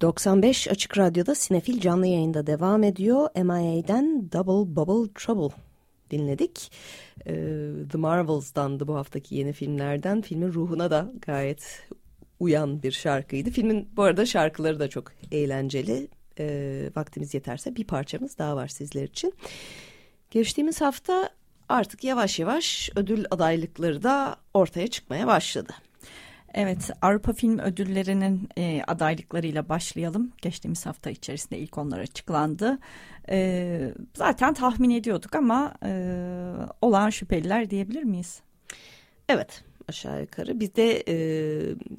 95 0.02 0.68
Açık 0.68 0.98
Radyo'da 0.98 1.36
Sinefil 1.36 1.80
canlı 1.80 2.08
yayında 2.08 2.48
devam 2.48 2.84
ediyor. 2.84 3.30
MIA'den 3.36 4.32
Double 4.32 4.76
Bubble 4.76 5.14
Trouble 5.14 5.56
dinledik. 6.12 6.72
Ee, 7.28 7.34
The 7.92 7.98
Marvels'dan 7.98 8.80
bu 8.80 8.96
haftaki 8.96 9.36
yeni 9.36 9.54
filmlerden. 9.54 10.22
Filmin 10.22 10.54
ruhuna 10.54 10.92
da 10.92 11.12
gayet 11.26 11.88
uyan 12.40 12.84
bir 12.84 12.92
şarkıydı. 12.92 13.50
Filmin 13.50 13.90
bu 13.96 14.04
arada 14.04 14.26
şarkıları 14.26 14.80
da 14.80 14.88
çok 14.90 15.12
eğlenceli. 15.32 16.08
Ee, 16.40 16.90
vaktimiz 16.96 17.34
yeterse 17.34 17.76
bir 17.76 17.84
parçamız 17.84 18.38
daha 18.38 18.56
var 18.56 18.68
sizler 18.68 19.04
için. 19.04 19.34
Geçtiğimiz 20.32 20.82
hafta 20.82 21.30
artık 21.70 22.04
yavaş 22.04 22.40
yavaş 22.40 22.90
ödül 22.96 23.26
adaylıkları 23.32 24.04
da 24.04 24.36
ortaya 24.54 24.88
çıkmaya 24.88 25.28
başladı. 25.28 25.74
Evet 26.54 26.90
Avrupa 27.02 27.34
Film 27.34 27.60
Ödülleri'nin 27.60 28.50
e, 28.58 28.82
adaylıklarıyla 28.88 29.70
başlayalım. 29.70 30.32
Geçtiğimiz 30.42 30.86
hafta 30.86 31.10
içerisinde 31.10 31.58
ilk 31.58 31.78
onlar 31.78 32.00
açıklandı. 32.00 32.80
E, 33.30 33.94
zaten 34.14 34.54
tahmin 34.54 34.90
ediyorduk 34.90 35.36
ama 35.36 35.74
e, 35.86 35.92
olan 36.82 37.10
şüpheliler 37.10 37.70
diyebilir 37.70 38.04
miyiz? 38.04 38.42
Evet 39.30 39.64
aşağı 39.88 40.22
yukarı. 40.22 40.60
Bizde 40.60 41.04
e, 41.08 41.16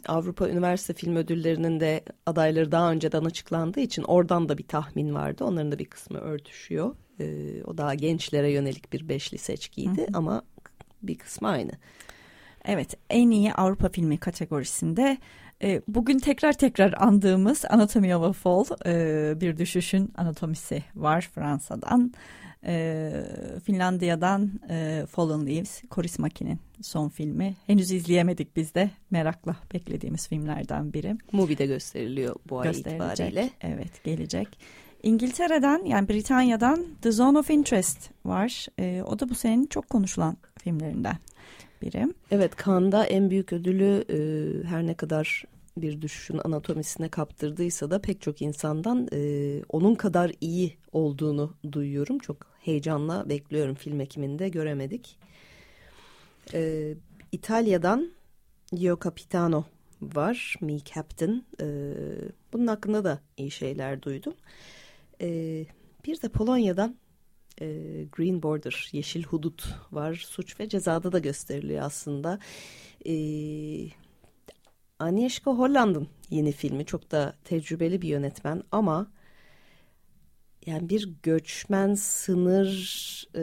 Avrupa 0.07 0.49
Üniversite 0.49 0.93
Film 0.93 1.17
Ödülleri'nin 1.17 1.81
de 1.81 2.05
adayları 2.27 2.73
daha 2.73 2.93
önceden 2.93 3.25
açıklandığı 3.25 3.81
için 3.81 4.03
oradan 4.03 4.49
da 4.49 4.59
bir 4.59 4.67
tahmin 4.67 5.15
vardı. 5.15 5.45
Onların 5.45 5.73
da 5.73 5.79
bir 5.79 5.85
kısmı 5.85 6.19
örtüşüyor. 6.19 6.97
E, 7.21 7.25
o 7.65 7.79
daha 7.79 7.95
gençlere 7.95 8.51
yönelik 8.53 8.93
bir 8.93 9.09
beşli 9.09 9.39
seçkiydi 9.39 10.01
hı 10.01 10.05
hı. 10.05 10.09
ama 10.15 10.43
bir 11.03 11.19
kısmı 11.19 11.49
aynı. 11.49 11.73
Evet 12.65 12.95
en 13.11 13.31
iyi 13.31 13.53
Avrupa 13.53 13.89
filmi 13.89 14.19
kategorisinde 14.19 15.19
e, 15.63 15.83
bugün 15.89 16.19
tekrar 16.19 16.53
tekrar 16.53 16.95
andığımız 16.99 17.65
Anatomy 17.71 18.15
of 18.15 18.23
a 18.25 18.33
Fall 18.33 18.65
e, 18.87 19.41
bir 19.41 19.57
düşüşün 19.57 20.13
anatomisi 20.17 20.85
var 20.95 21.31
Fransa'dan. 21.35 22.13
E, 22.15 22.48
Finlandiya'dan 23.65 24.51
e, 24.71 25.07
Fallen 25.11 25.47
Leaves, 25.47 25.83
Coris 25.91 26.19
Maki'nin 26.19 26.59
son 26.83 27.09
filmi. 27.09 27.55
Henüz 27.67 27.93
izleyemedik 27.93 28.57
biz 28.57 28.75
de. 28.75 28.91
Merakla 29.11 29.57
beklediğimiz 29.75 30.29
filmlerden 30.29 30.93
biri. 30.93 31.17
Movie'de 31.33 31.67
gösteriliyor 31.67 32.37
bu 32.49 32.61
ay 32.61 32.71
itibariyle. 32.71 33.51
Evet 33.61 34.05
gelecek. 34.05 34.49
İngiltere'den 35.03 35.85
yani 35.85 36.09
Britanya'dan 36.09 36.87
The 37.03 37.13
Zone 37.13 37.39
of 37.39 37.51
Interest 37.51 38.11
var. 38.25 38.67
E, 38.79 39.03
o 39.03 39.19
da 39.19 39.29
bu 39.29 39.35
senenin 39.35 39.67
çok 39.67 39.91
konuşulan 39.91 40.37
filmlerinden 40.59 41.17
biri. 41.83 42.07
Evet 42.31 42.57
Kanda 42.57 43.05
en 43.05 43.31
büyük 43.31 43.53
ödülü 43.53 44.05
e, 44.11 44.19
her 44.69 44.87
ne 44.87 44.95
kadar 44.95 45.45
bir 45.83 46.03
düşüşün 46.03 46.41
anatomisine 46.45 47.09
kaptırdıysa 47.09 47.91
da 47.91 48.01
pek 48.01 48.21
çok 48.21 48.43
insandan 48.43 49.09
e, 49.13 49.63
onun 49.69 49.95
kadar 49.95 50.33
iyi 50.41 50.77
olduğunu 50.93 51.55
duyuyorum. 51.73 52.19
Çok 52.19 52.47
heyecanla 52.61 53.29
bekliyorum 53.29 53.75
film 53.75 54.01
ekiminde 54.01 54.49
göremedik. 54.49 55.19
E, 56.55 56.95
İtalya'dan 57.33 58.13
Io 58.73 58.99
Capitano 59.05 59.65
var. 60.03 60.57
Me 60.61 60.79
Captain. 60.95 61.45
E, 61.61 61.67
bunun 62.53 62.67
hakkında 62.67 63.05
da 63.05 63.21
iyi 63.37 63.51
şeyler 63.51 64.03
duydum. 64.03 64.35
E, 65.21 65.29
bir 66.07 66.23
de 66.23 66.29
Polonya'dan 66.29 66.97
e, 67.61 67.67
Green 68.13 68.43
Border, 68.43 68.89
Yeşil 68.93 69.23
Hudut 69.25 69.75
var. 69.93 70.15
Suç 70.15 70.61
ve 70.61 70.69
cezada 70.69 71.13
da 71.13 71.19
gösteriliyor 71.19 71.83
aslında. 71.83 72.39
E, 73.07 73.15
Agnieszka 74.99 75.51
Holland'ın 75.51 76.09
yeni 76.31 76.53
filmi. 76.53 76.85
Çok 76.87 77.11
da 77.11 77.35
tecrübeli 77.45 78.03
bir 78.03 78.09
yönetmen 78.09 78.63
ama 78.73 79.11
yani 80.67 80.89
bir 80.89 81.15
göçmen 81.23 81.95
sınır 81.95 82.69
e, 83.35 83.43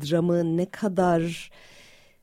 dramı 0.00 0.56
ne 0.56 0.70
kadar 0.70 1.50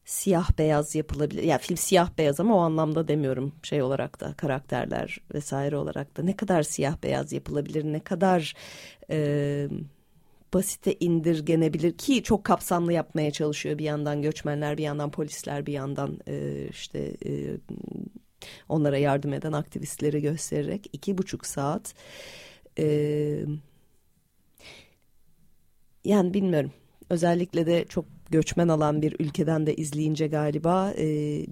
siyah 0.06 0.58
beyaz 0.58 0.96
yapılabilir. 0.96 1.44
Ya 1.44 1.50
yani 1.50 1.62
film 1.62 1.78
siyah 1.78 2.10
beyaz 2.18 2.40
ama 2.40 2.56
o 2.56 2.60
anlamda 2.60 3.08
demiyorum 3.08 3.54
şey 3.64 3.82
olarak 3.82 4.20
da 4.20 4.34
karakterler 4.34 5.18
vesaire 5.34 5.78
olarak 5.78 6.18
da 6.18 6.24
ne 6.24 6.36
kadar 6.36 6.64
siyah 6.64 7.04
beyaz 7.04 7.34
yapılabilir, 7.34 7.84
ne 7.84 8.00
kadar 8.00 8.54
e, 9.10 9.70
basite 10.54 10.96
indirgenebilir 11.00 11.98
ki 11.98 12.24
çok 12.24 12.44
kapsamlı 12.44 12.94
yapmaya 12.94 13.32
çalışıyor 13.32 13.78
bir 13.78 13.84
yandan 13.84 14.22
göçmenler 14.22 14.78
bir 14.78 14.84
yandan 14.84 15.12
polisler 15.12 15.66
bir 15.66 15.74
yandan 15.74 16.20
e, 16.28 16.68
işte 16.70 17.14
e, 17.26 17.32
onlara 18.70 18.98
yardım 18.98 19.34
eden 19.34 19.52
aktivistleri 19.52 20.22
göstererek 20.22 20.90
iki 20.94 21.18
buçuk 21.18 21.46
saat 21.46 21.94
e, 22.80 22.86
yani 26.04 26.34
bilmiyorum 26.34 26.72
özellikle 27.10 27.66
de 27.66 27.86
çok 27.86 28.06
göçmen 28.30 28.68
alan 28.68 29.02
bir 29.02 29.16
ülkeden 29.20 29.66
de 29.66 29.76
izleyince 29.76 30.28
galiba 30.28 30.94
e, 30.98 31.06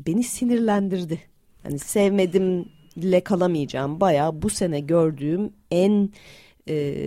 beni 0.07 0.23
sinirlendirdi. 0.23 1.21
Hani 1.63 1.79
sevmedimle 1.79 3.21
kalamayacağım. 3.23 3.99
Baya 3.99 4.41
bu 4.41 4.49
sene 4.49 4.79
gördüğüm 4.79 5.53
en 5.71 6.09
e, 6.69 7.05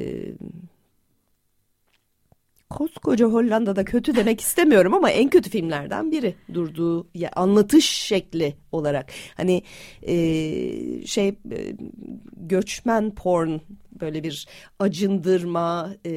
koskoca 2.70 3.26
Hollanda'da 3.26 3.84
kötü 3.84 4.16
demek 4.16 4.40
istemiyorum 4.40 4.94
ama 4.94 5.10
en 5.10 5.30
kötü 5.30 5.50
filmlerden 5.50 6.10
biri 6.10 6.34
durduğu 6.54 7.08
ya, 7.14 7.30
anlatış 7.36 7.84
şekli 7.84 8.54
olarak 8.72 9.12
hani 9.36 9.62
e, 10.02 10.16
şey 11.06 11.28
e, 11.28 11.76
göçmen 12.36 13.14
porn 13.14 13.58
böyle 14.00 14.22
bir 14.22 14.48
acındırma 14.78 15.90
e, 16.06 16.12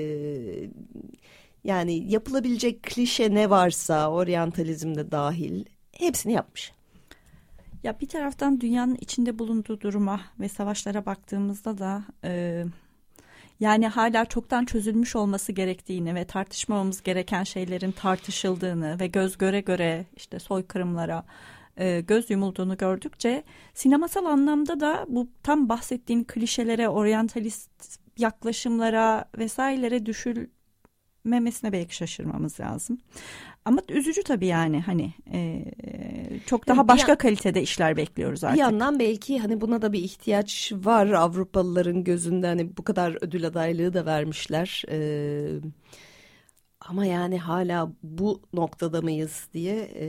yani 1.64 2.12
yapılabilecek 2.12 2.84
klişe 2.84 3.34
ne 3.34 3.50
varsa 3.50 4.12
oryantalizm 4.12 4.96
de 4.96 5.12
dahil 5.12 5.66
hepsini 5.92 6.34
yapmış. 6.34 6.72
Ya 7.84 8.00
bir 8.00 8.08
taraftan 8.08 8.62
dünyanın 8.62 8.98
içinde 9.02 9.40
bulunduğu 9.40 9.82
duruma 9.82 10.22
ve 10.40 10.50
savaşlara 10.50 11.06
baktığımızda 11.06 11.78
da 11.78 12.04
e, 12.24 12.64
yani 13.64 13.88
hala 13.88 14.26
çoktan 14.26 14.66
çözülmüş 14.66 15.16
olması 15.16 15.52
gerektiğini 15.52 16.16
ve 16.16 16.26
tartışmamamız 16.26 17.04
gereken 17.04 17.44
şeylerin 17.44 17.92
tartışıldığını 17.92 19.00
ve 19.00 19.08
göz 19.08 19.38
göre 19.38 19.62
göre 19.62 20.06
işte 20.16 20.40
soykırımlara 20.40 21.24
e, 21.78 22.02
göz 22.02 22.30
yumulduğunu 22.30 22.78
gördükçe 22.78 23.44
sinemasal 23.74 24.26
anlamda 24.26 24.80
da 24.80 25.06
bu 25.10 25.28
tam 25.44 25.70
bahsettiğin 25.70 26.24
klişelere, 26.24 26.90
oryantalist 26.90 28.00
yaklaşımlara 28.18 29.26
vesairelere 29.38 30.06
düşülmemesine 30.06 31.72
belki 31.72 31.96
şaşırmamız 31.96 32.60
lazım. 32.60 32.98
Ama 33.66 33.82
üzücü 33.90 34.24
tabii 34.24 34.46
yani 34.46 34.80
hani 34.80 35.14
e, 35.34 35.66
çok 36.46 36.68
daha 36.68 36.88
başka 36.88 37.12
yan, 37.12 37.18
kalitede 37.18 37.62
işler 37.62 37.98
bekliyoruz 37.98 38.44
artık. 38.44 38.56
Bir 38.58 38.62
yandan 38.62 39.00
belki 39.00 39.40
hani 39.40 39.62
buna 39.62 39.82
da 39.82 39.94
bir 39.94 40.00
ihtiyaç 40.00 40.72
var 40.76 41.08
Avrupalıların 41.08 42.04
gözünde 42.04 42.48
hani 42.48 42.78
bu 42.78 42.84
kadar 42.84 43.18
ödül 43.22 43.48
adaylığı 43.48 43.94
da 43.94 44.06
vermişler. 44.06 44.84
E, 44.90 45.00
ama 46.82 47.06
yani 47.06 47.40
hala 47.40 47.92
bu 48.04 48.42
noktada 48.54 49.02
mıyız 49.02 49.48
diye 49.54 49.90
e, 49.96 50.08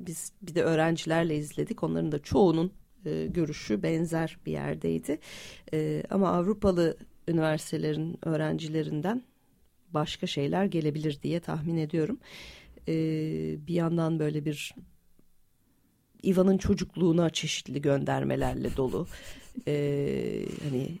biz 0.00 0.32
bir 0.42 0.54
de 0.54 0.62
öğrencilerle 0.62 1.36
izledik. 1.36 1.82
Onların 1.82 2.12
da 2.12 2.18
çoğunun 2.18 2.72
e, 3.04 3.26
görüşü 3.26 3.82
benzer 3.82 4.38
bir 4.46 4.52
yerdeydi. 4.52 5.18
E, 5.72 6.02
ama 6.10 6.28
Avrupalı 6.28 6.96
üniversitelerin 7.28 8.18
öğrencilerinden 8.22 9.22
başka 9.94 10.26
şeyler 10.26 10.64
gelebilir 10.64 11.18
diye 11.22 11.40
tahmin 11.40 11.76
ediyorum. 11.76 12.18
Ee, 12.88 13.56
bir 13.66 13.74
yandan 13.74 14.18
böyle 14.18 14.44
bir 14.44 14.74
Ivan'ın 16.24 16.58
çocukluğuna 16.58 17.30
çeşitli 17.30 17.82
göndermelerle 17.82 18.76
dolu. 18.76 19.06
Ee, 19.66 20.46
hani 20.64 20.98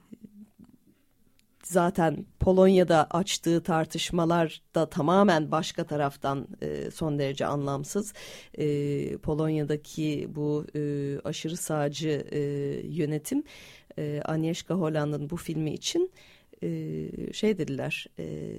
zaten 1.66 2.26
Polonya'da 2.40 3.06
açtığı 3.10 3.62
tartışmalar 3.62 4.62
da 4.74 4.88
tamamen 4.88 5.50
başka 5.50 5.84
taraftan 5.84 6.48
e, 6.62 6.90
son 6.90 7.18
derece 7.18 7.46
anlamsız. 7.46 8.12
E, 8.58 9.16
Polonya'daki 9.16 10.28
bu 10.34 10.66
e, 10.76 10.80
aşırı 11.24 11.56
sağcı 11.56 12.26
e, 12.32 12.38
yönetim 12.84 13.42
e, 13.98 14.20
Agnieszka 14.24 14.74
Holland'ın 14.74 15.30
bu 15.30 15.36
filmi 15.36 15.74
için 15.74 16.02
e, 16.02 16.35
şey 17.32 17.58
dediler 17.58 18.06
e, 18.18 18.54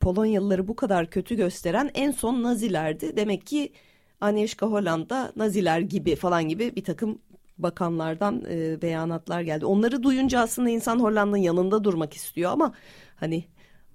Polonyalıları 0.00 0.68
bu 0.68 0.76
kadar 0.76 1.10
kötü 1.10 1.36
gösteren 1.36 1.90
en 1.94 2.10
son 2.10 2.42
Nazilerdi. 2.42 3.16
Demek 3.16 3.46
ki 3.46 3.72
Agnieszka 4.20 4.66
Hollanda 4.66 5.32
Naziler 5.36 5.80
gibi 5.80 6.16
falan 6.16 6.48
gibi 6.48 6.76
bir 6.76 6.84
takım 6.84 7.18
bakanlardan 7.58 8.44
e, 8.50 8.82
beyanatlar 8.82 9.40
geldi. 9.40 9.66
Onları 9.66 10.02
duyunca 10.02 10.40
aslında 10.40 10.70
insan 10.70 11.00
Hollanda'nın 11.00 11.36
yanında 11.36 11.84
durmak 11.84 12.14
istiyor 12.14 12.50
ama 12.52 12.74
hani 13.16 13.44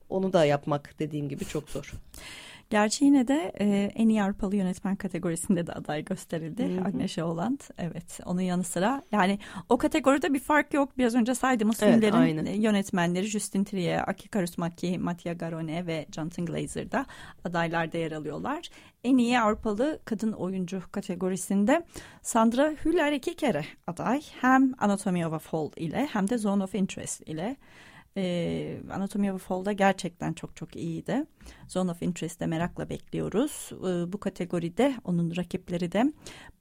onu 0.09 0.34
da 0.34 0.45
yapmak 0.45 0.99
dediğim 0.99 1.30
gibi 1.30 1.45
çok 1.45 1.70
zor. 1.70 1.93
Gerçi 2.70 3.05
yine 3.05 3.28
de 3.28 3.51
e, 3.59 3.91
en 3.95 4.09
iyi 4.09 4.24
Avrupalı 4.24 4.55
yönetmen 4.55 4.95
kategorisinde 4.95 5.68
de 5.68 5.74
aday 5.74 6.05
gösterildi. 6.05 6.76
Hı 6.76 6.82
hı. 6.82 6.86
Agnieszka 6.86 7.22
Holland. 7.22 7.59
Evet 7.78 8.20
onun 8.26 8.41
yanı 8.41 8.63
sıra 8.63 9.03
yani 9.11 9.39
o 9.70 9.78
kategoride 9.78 10.34
bir 10.34 10.39
fark 10.39 10.74
yok. 10.74 10.97
Biraz 10.97 11.15
önce 11.15 11.36
saydığımız 11.36 11.84
evet, 11.84 11.93
filmlerin 11.93 12.13
aynen. 12.13 12.45
yönetmenleri 12.53 13.26
Justin 13.26 13.63
Trier, 13.63 14.03
Aki 14.07 14.30
Kaurismäki, 14.30 14.99
Mattia 14.99 15.34
Garone 15.34 15.88
ve 15.88 16.05
Jonathan 16.15 16.45
Glazer 16.45 16.91
da 16.91 17.05
adaylarda 17.45 17.97
yer 17.97 18.11
alıyorlar. 18.11 18.70
En 19.03 19.18
iyi 19.18 19.39
Avrupalı 19.39 19.99
kadın 20.05 20.32
oyuncu 20.32 20.82
kategorisinde 20.91 21.86
Sandra 22.22 22.74
Hüller 22.86 23.11
iki 23.11 23.36
kere 23.36 23.65
aday. 23.88 24.22
Hem 24.41 24.74
Anatomy 24.78 25.26
of 25.26 25.34
a 25.34 25.39
Fall 25.39 25.70
ile 25.76 26.07
hem 26.11 26.30
de 26.30 26.38
Zone 26.38 26.63
of 26.63 26.76
Interest 26.76 27.22
ile. 27.30 27.55
E, 28.18 28.78
Anatomy 28.91 29.32
of 29.32 29.36
a 29.36 29.47
Fall'da 29.47 29.72
gerçekten 29.72 30.34
çok 30.34 30.55
çok 30.55 30.76
iyiydi. 30.76 31.26
Zone 31.68 31.91
of 31.91 32.01
Interest'te 32.01 32.45
merakla 32.45 32.89
bekliyoruz. 32.89 33.72
E, 33.72 34.13
bu 34.13 34.20
kategoride 34.20 34.95
onun 35.03 35.36
rakipleri 35.36 35.91
de 35.91 36.13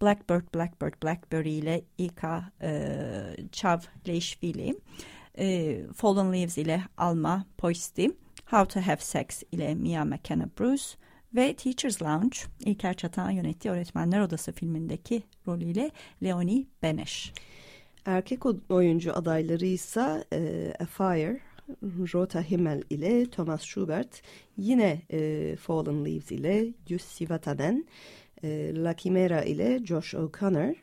Blackbird, 0.03 0.55
Blackbird, 0.55 1.03
Blackberry 1.03 1.53
ile 1.53 1.85
Ika 1.99 2.53
e, 2.63 2.91
Çavleşvili, 3.53 4.81
e, 5.39 5.81
Fallen 5.95 6.33
Leaves 6.33 6.59
ile 6.59 6.83
Alma 6.97 7.47
Poisti, 7.59 8.11
How 8.51 8.69
to 8.69 8.91
Have 8.91 9.01
Sex 9.01 9.43
ile 9.53 9.75
Mia 9.75 10.05
McKenna 10.05 10.49
Bruce 10.59 10.85
ve 11.35 11.55
Teacher's 11.55 12.03
Lounge, 12.03 12.37
İlker 12.61 12.95
Çatan 12.95 13.31
yönettiği 13.31 13.75
Öğretmenler 13.75 14.21
Odası 14.21 14.53
filmindeki 14.53 15.23
rolüyle 15.47 15.91
Leonie 16.23 16.67
Beneş. 16.83 17.33
Erkek 18.07 18.47
oyuncu 18.71 19.13
adayları 19.13 19.67
ise 19.67 20.25
e, 20.33 20.73
A 20.79 20.87
Fire, 20.87 21.41
Rota 21.83 22.43
Himmel 22.43 22.83
ile 22.91 23.31
Thomas 23.31 23.63
Schubert, 23.63 24.23
yine 24.57 25.03
e, 25.11 25.57
Fallen 25.57 26.05
Leaves 26.05 26.33
ile 26.33 26.75
Jussi 26.87 27.31
Vatanen, 27.31 27.87
e, 28.43 28.73
La 28.75 28.97
Chimera 28.97 29.43
ile 29.43 29.81
Josh 29.85 30.15
O'Connor, 30.15 30.75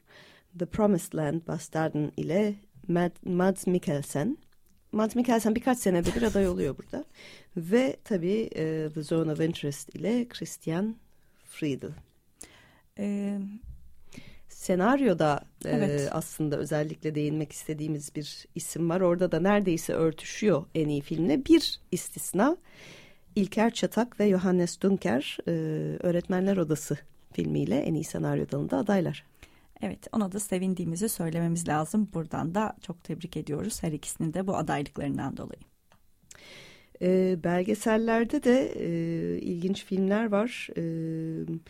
The 0.60 0.66
Promised 0.66 1.14
Land 1.14 1.42
Bastarden 1.48 2.12
ile 2.18 2.56
Mad, 2.88 3.12
Mads 3.26 3.68
Mikkelsen. 3.68 4.38
Mads 4.92 5.16
Mikkelsen 5.16 5.56
birkaç 5.56 5.78
senede 5.78 6.16
bir 6.16 6.22
aday 6.22 6.48
oluyor 6.48 6.78
burada. 6.78 7.06
Ve 7.58 7.98
tabii 8.04 8.50
e, 8.56 8.90
The 8.94 9.04
Zone 9.04 9.32
of 9.32 9.40
Interest 9.40 9.96
ile 9.96 10.28
Christian 10.28 10.96
Friedel. 11.46 11.92
Ee, 13.00 13.40
senaryoda 14.64 15.40
e, 15.66 15.70
evet. 15.70 16.02
e, 16.02 16.10
aslında 16.12 16.58
özellikle 16.58 17.16
değinmek 17.16 17.52
istediğimiz 17.52 18.16
bir 18.16 18.48
isim 18.56 18.90
var. 18.90 19.02
Orada 19.02 19.32
da 19.32 19.40
neredeyse 19.40 19.94
örtüşüyor 19.94 20.66
en 20.76 20.90
iyi 20.90 21.02
filmle. 21.02 21.46
Bir 21.46 21.80
istisna 21.92 22.58
İlker 23.36 23.74
Çatak 23.74 24.20
ve 24.20 24.30
Johannes 24.30 24.82
Dunker 24.82 25.38
e, 25.48 25.52
Öğretmenler 26.00 26.58
Odası 26.58 26.98
filmiyle 27.34 27.76
en 27.76 27.94
iyi 27.94 28.04
senaryo 28.04 28.46
dalında 28.52 28.78
adaylar. 28.78 29.26
Evet 29.82 30.08
ona 30.12 30.32
da 30.32 30.40
sevindiğimizi 30.40 31.10
söylememiz 31.10 31.68
lazım. 31.68 32.10
Buradan 32.14 32.56
da 32.56 32.76
çok 32.82 33.04
tebrik 33.04 33.38
ediyoruz 33.38 33.84
her 33.84 33.92
ikisini 33.92 34.34
de 34.34 34.48
bu 34.48 34.56
adaylıklarından 34.56 35.38
dolayı. 35.38 35.62
E, 37.02 37.38
belgesellerde 37.44 38.44
de 38.44 38.74
e, 38.76 38.88
ilginç 39.42 39.86
filmler 39.86 40.32
var. 40.32 40.70
Evet 40.76 41.62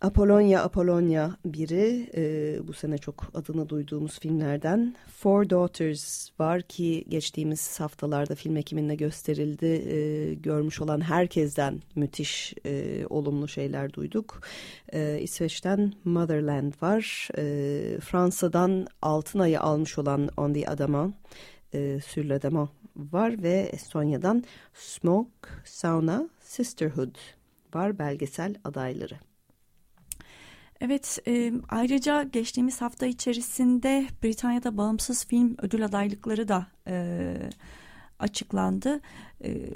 Apollonia 0.00 0.62
Apollonia 0.62 1.30
biri 1.44 2.10
e, 2.14 2.22
bu 2.68 2.72
sene 2.72 2.98
çok 2.98 3.30
adını 3.34 3.68
duyduğumuz 3.68 4.20
filmlerden. 4.20 4.96
Four 5.16 5.50
Daughters 5.50 6.30
var 6.38 6.62
ki 6.62 7.04
geçtiğimiz 7.08 7.80
haftalarda 7.80 8.34
film 8.34 8.56
ekiminde 8.56 8.94
gösterildi. 8.94 9.66
E, 9.66 10.34
görmüş 10.34 10.80
olan 10.80 11.00
herkesten 11.00 11.82
müthiş 11.94 12.54
e, 12.66 13.04
olumlu 13.10 13.48
şeyler 13.48 13.92
duyduk. 13.92 14.40
E, 14.92 15.18
İsveç'ten 15.22 15.92
Motherland 16.04 16.72
var. 16.82 17.28
E, 17.38 18.00
Fransa'dan 18.00 18.86
Altın 19.02 19.38
Ayı 19.38 19.60
almış 19.60 19.98
olan 19.98 20.28
On 20.36 20.52
the 20.52 20.66
Adamant, 20.66 21.14
e, 21.74 22.00
Sur 22.00 22.24
le 22.24 22.40
var 22.96 23.42
ve 23.42 23.70
Estonya'dan 23.72 24.44
Smoke, 24.74 25.48
Sauna, 25.64 26.28
Sisterhood 26.40 27.16
var 27.74 27.98
belgesel 27.98 28.54
adayları. 28.64 29.29
Evet, 30.80 31.18
e, 31.26 31.52
ayrıca 31.68 32.22
geçtiğimiz 32.22 32.80
hafta 32.80 33.06
içerisinde 33.06 34.06
Britanya'da 34.22 34.76
bağımsız 34.76 35.26
film 35.26 35.56
ödül 35.62 35.84
adaylıkları 35.84 36.48
da 36.48 36.66
e, 36.86 37.34
açıklandı. 38.18 39.00
E, 39.44 39.70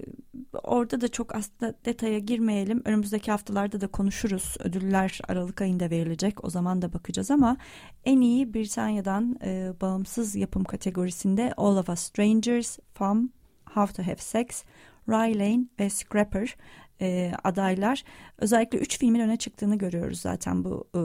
orada 0.62 1.00
da 1.00 1.08
çok 1.08 1.34
aslında 1.34 1.74
detaya 1.84 2.18
girmeyelim. 2.18 2.82
Önümüzdeki 2.84 3.30
haftalarda 3.30 3.80
da 3.80 3.86
konuşuruz. 3.86 4.56
Ödüller 4.64 5.20
Aralık 5.28 5.62
ayında 5.62 5.90
verilecek. 5.90 6.44
O 6.44 6.50
zaman 6.50 6.82
da 6.82 6.92
bakacağız 6.92 7.30
ama 7.30 7.56
en 8.04 8.20
iyi 8.20 8.54
Britanya'dan 8.54 9.36
e, 9.44 9.72
bağımsız 9.80 10.36
yapım 10.36 10.64
kategorisinde 10.64 11.52
All 11.56 11.76
of 11.76 11.88
Us 11.88 12.00
Strangers, 12.00 12.78
Fam, 12.94 13.28
How 13.74 14.02
to 14.02 14.10
Have 14.10 14.16
Sex, 14.16 14.64
Rye 15.08 15.38
Lane 15.38 15.64
ve 15.80 15.90
Scrapper 15.90 16.56
e, 17.00 17.32
adaylar 17.44 18.04
özellikle 18.38 18.78
üç 18.78 18.98
filmin 18.98 19.20
öne 19.20 19.36
çıktığını 19.36 19.78
görüyoruz 19.78 20.20
zaten 20.20 20.64
bu 20.64 20.84
e, 20.94 21.00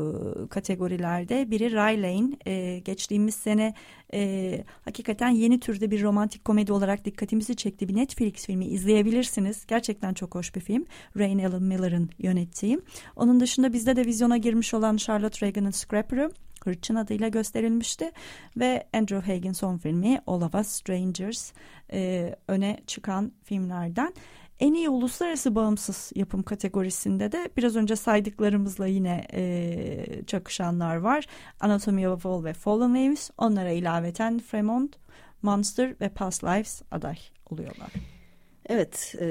kategorilerde. 0.48 1.52
Biri 1.52 1.74
Ray 1.74 2.02
Lane 2.02 2.38
e, 2.46 2.80
geçtiğimiz 2.80 3.36
sene 3.36 3.74
e, 4.14 4.64
hakikaten 4.86 5.30
yeni 5.30 5.60
türde 5.60 5.92
bir 5.92 6.04
romantik 6.04 6.46
komedi 6.46 6.74
olarak 6.74 7.06
dikkatimizi 7.06 7.56
çekti 7.56 7.88
bir 7.88 7.96
Netflix 7.96 8.46
filmi 8.46 8.66
izleyebilirsiniz. 8.66 9.66
Gerçekten 9.68 10.14
çok 10.14 10.36
hoş 10.36 10.56
bir 10.56 10.62
film. 10.62 10.86
Rain 11.18 11.40
Ellen 11.40 11.64
Miller'ın 11.64 12.10
yönettiği. 12.20 12.80
Onun 13.16 13.40
dışında 13.40 13.74
bizde 13.74 13.96
de 13.96 14.06
vizyona 14.06 14.38
girmiş 14.38 14.74
olan 14.74 14.98
Charlotte 14.98 15.46
Reagan'ın 15.46 15.72
Scrapper'ı 15.72 16.32
Hırçın 16.64 16.96
adıyla 16.96 17.28
gösterilmişti 17.28 18.12
ve 18.58 18.88
Andrew 18.94 19.34
Hagen 19.34 19.52
son 19.52 19.78
filmi 19.78 20.22
All 20.28 20.42
of 20.42 20.56
Us 20.56 20.68
Strangers 20.68 21.52
e, 21.94 22.36
öne 22.48 22.80
çıkan 22.88 23.32
filmlerden. 23.44 24.14
En 24.60 24.74
iyi 24.74 24.90
uluslararası 24.90 25.56
bağımsız 25.56 26.12
yapım 26.16 26.44
kategorisinde 26.44 27.32
de 27.32 27.50
biraz 27.58 27.76
önce 27.76 27.96
saydıklarımızla 27.96 28.88
yine 28.88 29.28
e, 29.34 30.24
çakışanlar 30.28 30.96
var. 30.96 31.26
Anatomy 31.60 32.08
of 32.08 32.14
a 32.14 32.18
Fall 32.18 32.44
ve 32.44 32.54
Fallen 32.54 32.96
Leaves. 32.96 33.32
Onlara 33.38 33.72
ilaveten 33.72 34.40
Fremont, 34.40 34.96
Monster 35.42 35.96
ve 36.02 36.10
Past 36.10 36.44
Lives 36.44 36.82
aday 36.92 37.18
oluyorlar. 37.50 38.19
Evet, 38.70 39.16
e, 39.22 39.28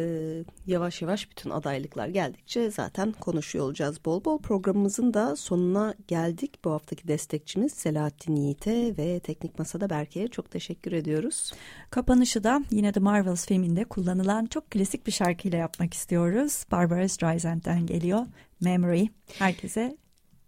yavaş 0.66 1.02
yavaş 1.02 1.30
bütün 1.30 1.50
adaylıklar 1.50 2.08
geldikçe 2.08 2.70
zaten 2.70 3.12
konuşuyor 3.12 3.64
olacağız 3.64 4.04
bol 4.04 4.24
bol. 4.24 4.38
Programımızın 4.38 5.14
da 5.14 5.36
sonuna 5.36 5.94
geldik. 6.08 6.64
Bu 6.64 6.70
haftaki 6.70 7.08
destekçimiz 7.08 7.72
Selahattin 7.72 8.36
Yiğit'e 8.36 8.96
ve 8.98 9.20
Teknik 9.20 9.58
Masa'da 9.58 9.90
Berke'ye 9.90 10.28
çok 10.28 10.50
teşekkür 10.50 10.92
ediyoruz. 10.92 11.52
Kapanışı 11.90 12.44
da 12.44 12.62
yine 12.70 12.92
The 12.92 13.00
Marvels 13.00 13.46
filminde 13.46 13.84
kullanılan 13.84 14.46
çok 14.46 14.70
klasik 14.70 15.06
bir 15.06 15.12
şarkıyla 15.12 15.58
yapmak 15.58 15.94
istiyoruz. 15.94 16.64
Barbara 16.70 17.08
Streisand'den 17.08 17.86
geliyor. 17.86 18.26
Memory. 18.60 19.06
Herkese 19.38 19.96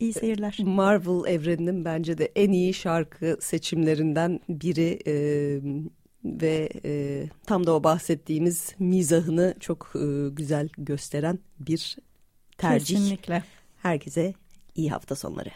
İyi 0.01 0.13
seyirler. 0.13 0.59
Marvel 0.65 1.33
evreninin 1.33 1.85
bence 1.85 2.19
de 2.19 2.33
en 2.37 2.53
iyi 2.53 2.75
şarkı 2.75 3.37
seçimlerinden 3.41 4.41
biri. 4.49 4.99
E, 5.07 5.15
ve 6.25 6.69
e, 6.85 7.25
tam 7.47 7.67
da 7.67 7.75
o 7.75 7.85
bahsettiğimiz 7.85 8.75
mizahını 8.79 9.55
çok 9.61 9.93
e, 9.95 10.29
güzel 10.33 10.69
gösteren 10.79 11.39
bir 11.61 11.97
tercih. 12.59 12.97
Kesinlikle. 12.97 13.45
Herkese 13.77 14.35
iyi 14.75 14.91
hafta 14.91 15.15
sonları. 15.15 15.51